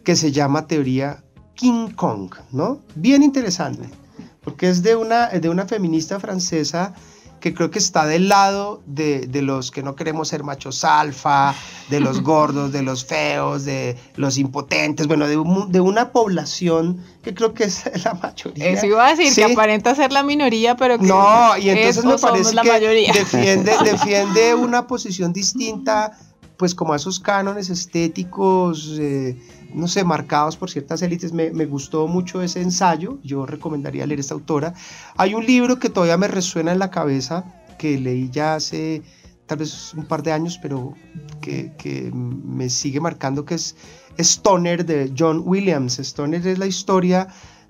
que 0.03 0.15
se 0.15 0.32
llama 0.32 0.67
Teoría 0.67 1.23
King 1.55 1.88
Kong, 1.95 2.36
¿no? 2.51 2.82
Bien 2.93 3.23
interesante 3.23 3.89
porque 4.49 4.67
es 4.67 4.81
de 4.81 4.95
una, 4.95 5.27
de 5.27 5.47
una 5.47 5.67
feminista 5.67 6.19
francesa 6.19 6.95
que 7.39 7.53
creo 7.53 7.69
que 7.69 7.77
está 7.77 8.07
del 8.07 8.29
lado 8.29 8.81
de, 8.88 9.27
de, 9.27 9.43
los 9.43 9.69
que 9.69 9.83
no 9.83 9.95
queremos 9.95 10.27
ser 10.27 10.43
machos 10.43 10.83
alfa, 10.83 11.53
de 11.89 11.99
los 11.99 12.21
gordos, 12.23 12.71
de 12.71 12.81
los 12.81 13.05
feos, 13.05 13.63
de 13.63 13.95
los 14.15 14.39
impotentes, 14.39 15.05
bueno, 15.05 15.27
de, 15.27 15.38
de, 15.69 15.79
una 15.79 16.12
población 16.12 16.97
que 17.21 17.35
creo 17.35 17.53
que 17.53 17.65
es 17.65 17.83
la 18.03 18.15
mayoría. 18.15 18.69
Eso 18.71 18.88
iba 18.88 19.05
a 19.05 19.15
decir, 19.15 19.33
que 19.35 19.53
aparenta 19.53 19.93
ser 19.93 20.12
la 20.12 20.23
minoría, 20.23 20.75
pero 20.75 20.97
que 20.97 21.05
No, 21.05 21.55
y 21.55 21.69
entonces 21.69 22.03
me 22.03 22.17
parece 22.17 22.55
la 22.55 22.63
que 22.63 22.69
mayoría. 22.69 23.13
Defiende, 23.13 23.71
defiende 23.85 24.55
una 24.55 24.88
posición 24.88 25.31
distinta, 25.31 26.17
pues 26.57 26.73
como 26.73 26.93
a 26.93 26.95
esos 26.95 27.19
cánones 27.19 27.69
estéticos. 27.69 28.97
Eh, 28.99 29.38
no 29.73 29.88
sé, 29.88 30.03
marcados 30.03 30.58
por 30.58 30.69
ciertas 30.69 31.01
élites. 31.01 31.34
Me, 31.34 31.65
gustó 31.65 32.08
mucho 32.08 32.41
ese 32.41 32.62
ensayo, 32.62 33.19
yo 33.23 33.45
recomendaría 33.45 34.05
leer 34.05 34.19
esta 34.19 34.34
autora. 34.34 34.73
Hay 35.17 35.34
un 35.34 35.45
libro 35.45 35.79
que 35.79 35.89
todavía 35.89 36.17
me 36.17 36.27
resuena 36.27 36.71
en 36.71 36.79
la 36.79 36.89
cabeza, 36.89 37.43
que 37.77 37.99
leí 37.99 38.29
ya 38.29 38.55
hace 38.55 39.01
tal 39.45 39.60
vez 39.60 39.93
un 39.95 40.05
par 40.05 40.21
de 40.21 40.32
años, 40.32 40.60
pero 40.62 40.93
que, 41.41 42.12
me 42.13 42.69
sigue 42.69 42.99
marcando, 42.99 43.45
que 43.45 43.55
es 43.55 43.75
Stoner 44.17 44.86
de 44.86 45.12
John 45.17 45.41
Williams. 45.45 45.99
Stoner 45.99 46.45
es 46.45 46.60
la 46.60 46.67
historia 46.67 47.27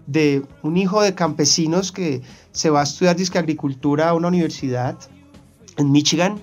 de 0.08 0.44
un 0.64 0.76
hijo 0.78 1.02
de 1.02 1.14
campesinos 1.14 1.92
que 1.92 2.22
se 2.52 2.70
va 2.70 2.82
a 2.82 2.84
estudiar 2.84 3.16
disque 3.16 3.38
agricultura 3.38 4.10
a 4.10 4.14
una 4.14 4.28
universidad 4.28 4.98
en 5.78 5.92
Michigan 5.92 6.42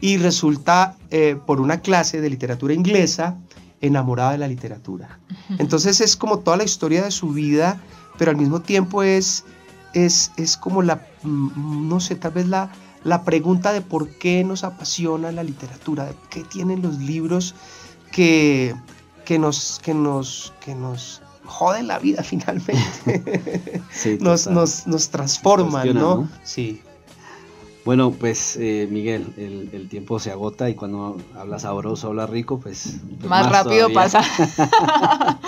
y 0.00 0.16
resulta 0.16 0.96
eh, 1.10 1.36
por 1.46 1.60
una 1.60 1.80
clase 1.80 2.20
de 2.20 2.30
literatura 2.30 2.74
inglesa 2.74 3.36
enamorada 3.80 4.32
de 4.32 4.38
la 4.38 4.48
literatura. 4.48 5.18
Entonces 5.58 6.00
es 6.00 6.16
como 6.16 6.40
toda 6.40 6.56
la 6.56 6.64
historia 6.64 7.02
de 7.02 7.10
su 7.10 7.30
vida, 7.30 7.80
pero 8.18 8.30
al 8.30 8.36
mismo 8.36 8.60
tiempo 8.60 9.02
es, 9.02 9.44
es, 9.94 10.32
es 10.36 10.56
como 10.56 10.82
la, 10.82 11.06
mm, 11.22 11.88
no 11.88 12.00
sé, 12.00 12.16
tal 12.16 12.32
vez 12.32 12.48
la, 12.48 12.70
la 13.04 13.24
pregunta 13.24 13.72
de 13.72 13.80
por 13.80 14.08
qué 14.08 14.44
nos 14.44 14.64
apasiona 14.64 15.32
la 15.32 15.42
literatura, 15.42 16.06
de 16.06 16.14
qué 16.30 16.44
tienen 16.44 16.82
los 16.82 16.98
libros 16.98 17.54
que, 18.10 18.74
que, 19.24 19.38
nos, 19.38 19.80
que, 19.82 19.94
nos, 19.94 20.52
que 20.60 20.74
nos 20.74 21.22
joden 21.44 21.86
la 21.86 21.98
vida 21.98 22.22
finalmente. 22.24 23.82
nos, 24.20 24.46
nos, 24.46 24.86
nos, 24.86 25.08
transforman, 25.10 25.94
¿no? 25.94 26.28
Sí. 26.42 26.82
Bueno, 27.88 28.10
pues 28.10 28.58
eh, 28.60 28.86
Miguel, 28.90 29.32
el, 29.38 29.88
tiempo 29.88 30.18
se 30.18 30.30
agota 30.30 30.68
y 30.68 30.74
cuando 30.74 31.16
hablas 31.34 31.62
sabroso, 31.62 32.08
hablas 32.08 32.28
rico, 32.28 32.60
pues... 32.60 32.98
pues 33.16 33.30
más, 33.30 33.50
rápido 33.50 33.90
pasa. 33.94 34.22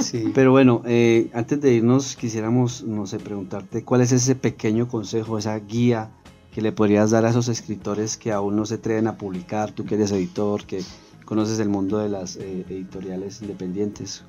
sí. 0.00 0.32
Pero 0.34 0.50
bueno, 0.50 0.82
eh, 0.84 1.30
antes 1.32 1.60
de 1.60 1.72
irnos 1.72 2.16
quisiéramos, 2.16 2.82
no 2.82 3.06
sé, 3.06 3.20
preguntarte 3.20 3.84
cuál 3.84 4.00
es 4.00 4.10
ese 4.10 4.34
pequeño 4.34 4.88
consejo, 4.88 5.38
esa 5.38 5.56
guía 5.60 6.10
que 6.52 6.60
le 6.60 6.72
podrías 6.72 7.12
dar 7.12 7.24
a 7.24 7.30
esos 7.30 7.46
escritores 7.46 8.16
que 8.16 8.32
aún 8.32 8.56
no 8.56 8.66
se 8.66 8.74
atreven 8.74 9.06
a 9.06 9.16
publicar, 9.16 9.70
tú 9.70 9.84
que 9.84 9.94
eres 9.94 10.10
editor, 10.10 10.64
que 10.64 10.82
conoces 11.30 11.60
el 11.60 11.68
mundo 11.68 11.98
de 11.98 12.08
las 12.08 12.34
eh, 12.34 12.66
editoriales 12.68 13.40
independientes. 13.40 14.24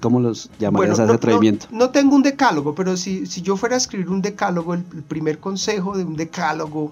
¿Cómo 0.00 0.18
los 0.18 0.50
llamarías 0.58 0.98
a 0.98 1.04
ese 1.04 1.12
atrevimiento? 1.12 1.68
No, 1.70 1.90
tengo 1.90 2.16
un 2.16 2.24
decálogo, 2.24 2.74
pero 2.74 2.96
si, 2.96 3.24
si, 3.26 3.40
yo 3.40 3.56
fuera 3.56 3.76
a 3.76 3.78
escribir 3.78 4.10
un 4.10 4.20
decálogo, 4.20 4.74
el, 4.74 4.82
primer 4.82 5.38
consejo 5.38 5.96
de 5.96 6.02
un 6.02 6.16
decálogo, 6.16 6.90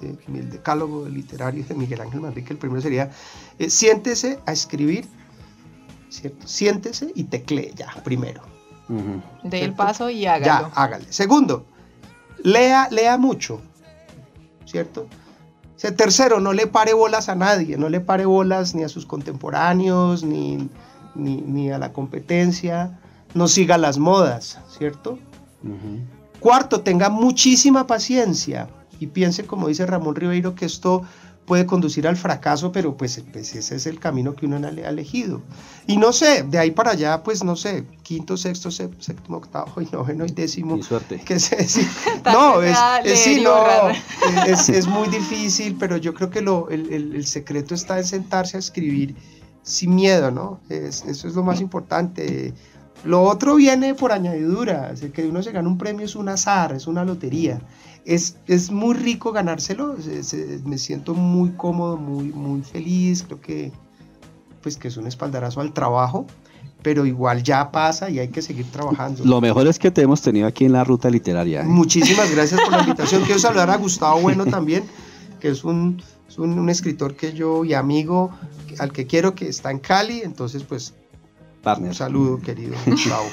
el 0.00 0.50
decálogo 0.50 1.08
literario 1.08 1.64
de 1.64 1.72
Miguel 1.76 2.00
Ángel 2.00 2.20
Manrique, 2.20 2.52
el 2.52 2.58
primero 2.58 2.82
sería, 2.82 3.12
eh, 3.60 3.70
siéntese 3.70 4.40
a 4.44 4.50
escribir, 4.50 5.06
¿cierto? 6.08 6.48
Siéntese 6.48 7.12
y 7.14 7.22
teclee 7.22 7.72
ya, 7.76 7.94
primero. 8.02 8.42
De 9.44 9.62
el 9.62 9.74
paso 9.74 10.10
y 10.10 10.26
hágalo. 10.26 10.68
Ya, 10.68 10.74
hágale. 10.74 11.06
Segundo, 11.10 11.64
lea, 12.42 12.88
lea 12.90 13.16
mucho, 13.18 13.60
¿cierto? 14.64 15.06
Tercero, 15.76 16.40
no 16.40 16.52
le 16.52 16.66
pare 16.66 16.92
bolas 16.94 17.28
a 17.28 17.34
nadie, 17.34 17.76
no 17.76 17.88
le 17.88 18.00
pare 18.00 18.24
bolas 18.24 18.74
ni 18.74 18.84
a 18.84 18.88
sus 18.88 19.06
contemporáneos, 19.06 20.22
ni, 20.22 20.68
ni, 21.14 21.70
a 21.70 21.78
la 21.78 21.92
competencia, 21.92 22.98
no 23.34 23.48
siga 23.48 23.78
las 23.78 23.98
modas, 23.98 24.58
¿cierto? 24.76 25.18
Cuarto, 26.40 26.80
tenga 26.80 27.08
muchísima 27.08 27.86
paciencia 27.86 28.68
y 29.00 29.08
piense, 29.08 29.46
como 29.46 29.68
dice 29.68 29.86
Ramón 29.86 30.14
Ribeiro, 30.14 30.54
que 30.54 30.64
esto 30.66 31.02
puede 31.46 31.66
conducir 31.66 32.06
al 32.06 32.16
fracaso, 32.16 32.70
pero 32.70 32.96
pues, 32.96 33.22
pues, 33.32 33.54
ese 33.54 33.74
es 33.74 33.86
el 33.86 33.98
camino 33.98 34.34
que 34.34 34.46
uno 34.46 34.56
ha 34.64 34.88
elegido. 34.88 35.42
Y 35.86 35.96
no 35.96 36.12
sé, 36.12 36.44
de 36.44 36.58
ahí 36.58 36.70
para 36.70 36.92
allá, 36.92 37.22
pues 37.22 37.42
no 37.42 37.56
sé, 37.56 37.84
quinto, 38.02 38.36
sexto, 38.36 38.70
séptimo, 38.70 39.38
octavo 39.38 39.80
y 39.80 39.86
noveno 39.86 40.24
y 40.24 40.30
décimo. 40.30 40.76
Y 40.76 40.82
suerte. 40.82 41.20
Que 41.20 41.36
no, 42.24 42.62
es, 42.62 42.78
es, 43.04 44.68
es, 44.68 44.86
muy 44.86 45.08
difícil, 45.08 45.76
pero 45.78 45.96
yo 45.96 46.14
creo 46.14 46.30
que 46.30 46.40
lo, 46.40 46.68
el, 46.70 46.92
el, 46.92 47.26
secreto 47.26 47.74
está 47.74 47.98
en 47.98 48.04
sentarse 48.04 48.56
a 48.56 48.60
escribir 48.60 49.16
sin 49.62 49.94
miedo, 49.94 50.30
¿no? 50.30 50.60
eso 50.68 51.08
es 51.08 51.34
lo 51.34 51.42
más 51.42 51.60
importante. 51.60 52.52
Lo 53.04 53.22
otro 53.22 53.56
viene 53.56 53.94
por 53.94 54.12
añadidura, 54.12 54.92
es 54.92 55.00
que 55.12 55.26
uno 55.26 55.42
se 55.42 55.50
gana 55.50 55.68
un 55.68 55.78
premio 55.78 56.04
es 56.04 56.14
un 56.14 56.28
azar, 56.28 56.72
es 56.72 56.86
una 56.86 57.04
lotería 57.04 57.60
es, 58.04 58.36
es 58.46 58.70
muy 58.70 58.94
rico 58.94 59.32
ganárselo, 59.32 59.96
me 60.64 60.78
siento 60.78 61.14
muy 61.14 61.50
cómodo, 61.50 61.96
muy, 61.96 62.26
muy 62.26 62.62
feliz, 62.62 63.22
creo 63.22 63.40
que, 63.40 63.72
pues, 64.62 64.76
que 64.76 64.88
es 64.88 64.96
un 64.96 65.06
espaldarazo 65.06 65.60
al 65.60 65.72
trabajo, 65.72 66.26
pero 66.82 67.06
igual 67.06 67.42
ya 67.42 67.70
pasa 67.70 68.10
y 68.10 68.18
hay 68.18 68.28
que 68.28 68.42
seguir 68.42 68.66
trabajando. 68.70 69.24
Lo 69.24 69.40
mejor 69.40 69.66
es 69.68 69.78
que 69.78 69.90
te 69.90 70.02
hemos 70.02 70.20
tenido 70.20 70.46
aquí 70.46 70.64
en 70.64 70.72
la 70.72 70.84
ruta 70.84 71.08
literaria. 71.10 71.60
¿eh? 71.60 71.64
Muchísimas 71.64 72.30
gracias 72.30 72.60
por 72.60 72.72
la 72.72 72.80
invitación. 72.80 73.22
Quiero 73.22 73.38
saludar 73.38 73.70
a 73.70 73.76
Gustavo 73.76 74.20
Bueno 74.22 74.46
también, 74.46 74.84
que 75.40 75.48
es 75.48 75.62
un, 75.62 76.02
es 76.28 76.38
un, 76.38 76.58
un 76.58 76.68
escritor 76.68 77.14
que 77.14 77.32
yo 77.32 77.64
y 77.64 77.74
amigo 77.74 78.32
al 78.78 78.92
que 78.92 79.06
quiero 79.06 79.34
que 79.34 79.48
está 79.48 79.70
en 79.70 79.78
Cali, 79.78 80.22
entonces 80.22 80.64
pues 80.64 80.94
un 81.64 81.94
saludo, 81.94 82.40
querido. 82.40 82.74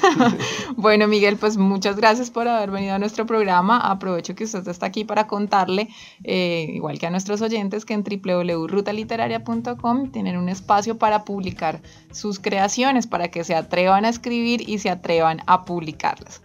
bueno, 0.76 1.08
Miguel, 1.08 1.36
pues 1.36 1.56
muchas 1.56 1.96
gracias 1.96 2.30
por 2.30 2.48
haber 2.48 2.70
venido 2.70 2.94
a 2.94 2.98
nuestro 2.98 3.26
programa. 3.26 3.78
Aprovecho 3.78 4.34
que 4.34 4.44
usted 4.44 4.66
está 4.68 4.86
aquí 4.86 5.04
para 5.04 5.26
contarle, 5.26 5.88
eh, 6.24 6.70
igual 6.74 6.98
que 6.98 7.06
a 7.06 7.10
nuestros 7.10 7.42
oyentes, 7.42 7.84
que 7.84 7.94
en 7.94 8.04
www.rutaliteraria.com 8.04 10.10
tienen 10.10 10.36
un 10.36 10.48
espacio 10.48 10.98
para 10.98 11.24
publicar 11.24 11.82
sus 12.12 12.38
creaciones, 12.38 13.06
para 13.06 13.28
que 13.28 13.44
se 13.44 13.54
atrevan 13.54 14.04
a 14.04 14.08
escribir 14.08 14.68
y 14.68 14.78
se 14.78 14.90
atrevan 14.90 15.40
a 15.46 15.64
publicarlas. 15.64 16.42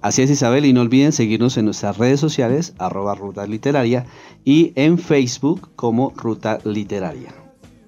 Así 0.00 0.22
es, 0.22 0.30
Isabel, 0.30 0.66
y 0.66 0.72
no 0.72 0.82
olviden 0.82 1.12
seguirnos 1.12 1.56
en 1.56 1.64
nuestras 1.64 1.96
redes 1.96 2.20
sociales, 2.20 2.74
arroba 2.78 3.14
Ruta 3.14 3.46
Literaria, 3.46 4.04
y 4.44 4.72
en 4.74 4.98
Facebook 4.98 5.70
como 5.76 6.12
Ruta 6.14 6.58
Literaria. 6.64 7.34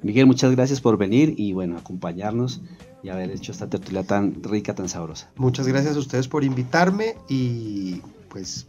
Miguel, 0.02 0.26
muchas 0.26 0.54
gracias 0.54 0.80
por 0.80 0.96
venir 0.96 1.34
y 1.36 1.52
bueno, 1.52 1.76
acompañarnos 1.76 2.62
y 3.06 3.08
haber 3.08 3.30
hecho 3.30 3.52
esta 3.52 3.68
tertulia 3.68 4.02
tan 4.02 4.42
rica, 4.42 4.74
tan 4.74 4.88
sabrosa. 4.88 5.30
Muchas 5.36 5.68
gracias 5.68 5.94
a 5.94 5.98
ustedes 6.00 6.26
por 6.26 6.42
invitarme 6.42 7.14
y 7.28 8.00
pues 8.28 8.66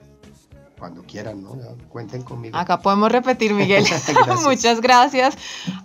cuando 0.78 1.02
quieran, 1.02 1.42
¿no? 1.42 1.58
Cuenten 1.90 2.22
conmigo. 2.22 2.56
Acá 2.56 2.80
podemos 2.80 3.12
repetir, 3.12 3.56
Miguel. 3.56 3.84
muchas 4.46 4.80
gracias, 4.80 5.36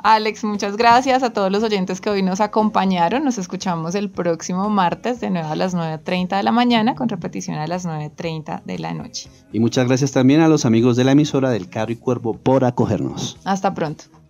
Alex, 0.02 0.44
muchas 0.44 0.76
gracias 0.76 1.22
a 1.22 1.30
todos 1.30 1.50
los 1.50 1.62
oyentes 1.62 2.02
que 2.02 2.10
hoy 2.10 2.22
nos 2.22 2.42
acompañaron. 2.42 3.24
Nos 3.24 3.38
escuchamos 3.38 3.94
el 3.94 4.10
próximo 4.10 4.68
martes 4.68 5.18
de 5.20 5.30
nuevo 5.30 5.48
a 5.48 5.56
las 5.56 5.74
9.30 5.74 6.36
de 6.36 6.42
la 6.42 6.52
mañana 6.52 6.94
con 6.94 7.08
repetición 7.08 7.56
a 7.56 7.66
las 7.66 7.86
9.30 7.86 8.64
de 8.64 8.78
la 8.78 8.92
noche. 8.92 9.30
Y 9.50 9.60
muchas 9.60 9.86
gracias 9.86 10.12
también 10.12 10.42
a 10.42 10.48
los 10.48 10.66
amigos 10.66 10.98
de 10.98 11.04
la 11.04 11.12
emisora 11.12 11.48
del 11.48 11.70
Carro 11.70 11.92
y 11.92 11.96
Cuervo 11.96 12.34
por 12.34 12.66
acogernos. 12.66 13.38
Hasta 13.44 13.72
pronto. 13.72 14.21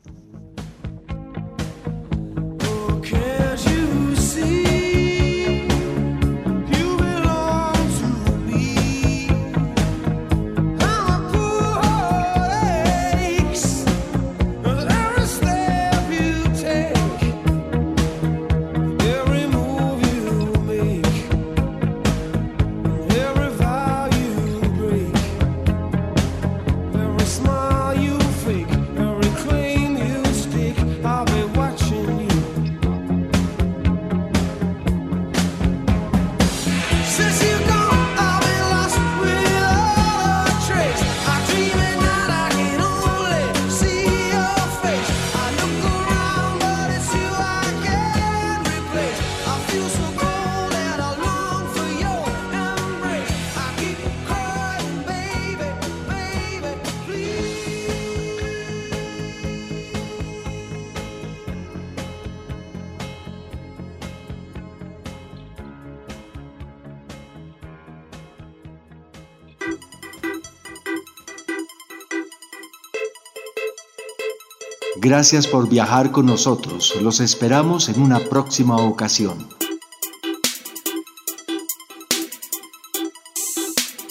Gracias 75.02 75.46
por 75.48 75.68
viajar 75.68 76.12
con 76.12 76.26
nosotros. 76.26 76.94
Los 77.02 77.18
esperamos 77.18 77.88
en 77.88 78.00
una 78.00 78.20
próxima 78.20 78.76
ocasión. 78.76 79.48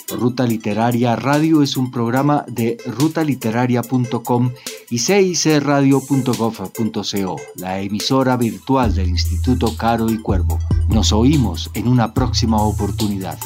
Ruta 0.10 0.46
Literaria 0.46 1.16
Radio 1.16 1.64
es 1.64 1.78
un 1.78 1.92
programa 1.92 2.44
de 2.46 2.76
rutaliteraria.com 2.86 4.52
y 4.90 5.00
cicradio.gov.co, 5.00 7.38
la 7.56 7.80
emisora 7.80 8.36
virtual 8.36 8.94
del 8.94 9.08
Instituto 9.08 9.78
Caro 9.78 10.12
y 10.12 10.18
Cuervo. 10.18 10.60
Nos 10.90 11.14
oímos 11.14 11.72
en 11.74 11.88
una 11.88 12.14
próxima 12.14 12.62
oportunidad. 12.62 13.40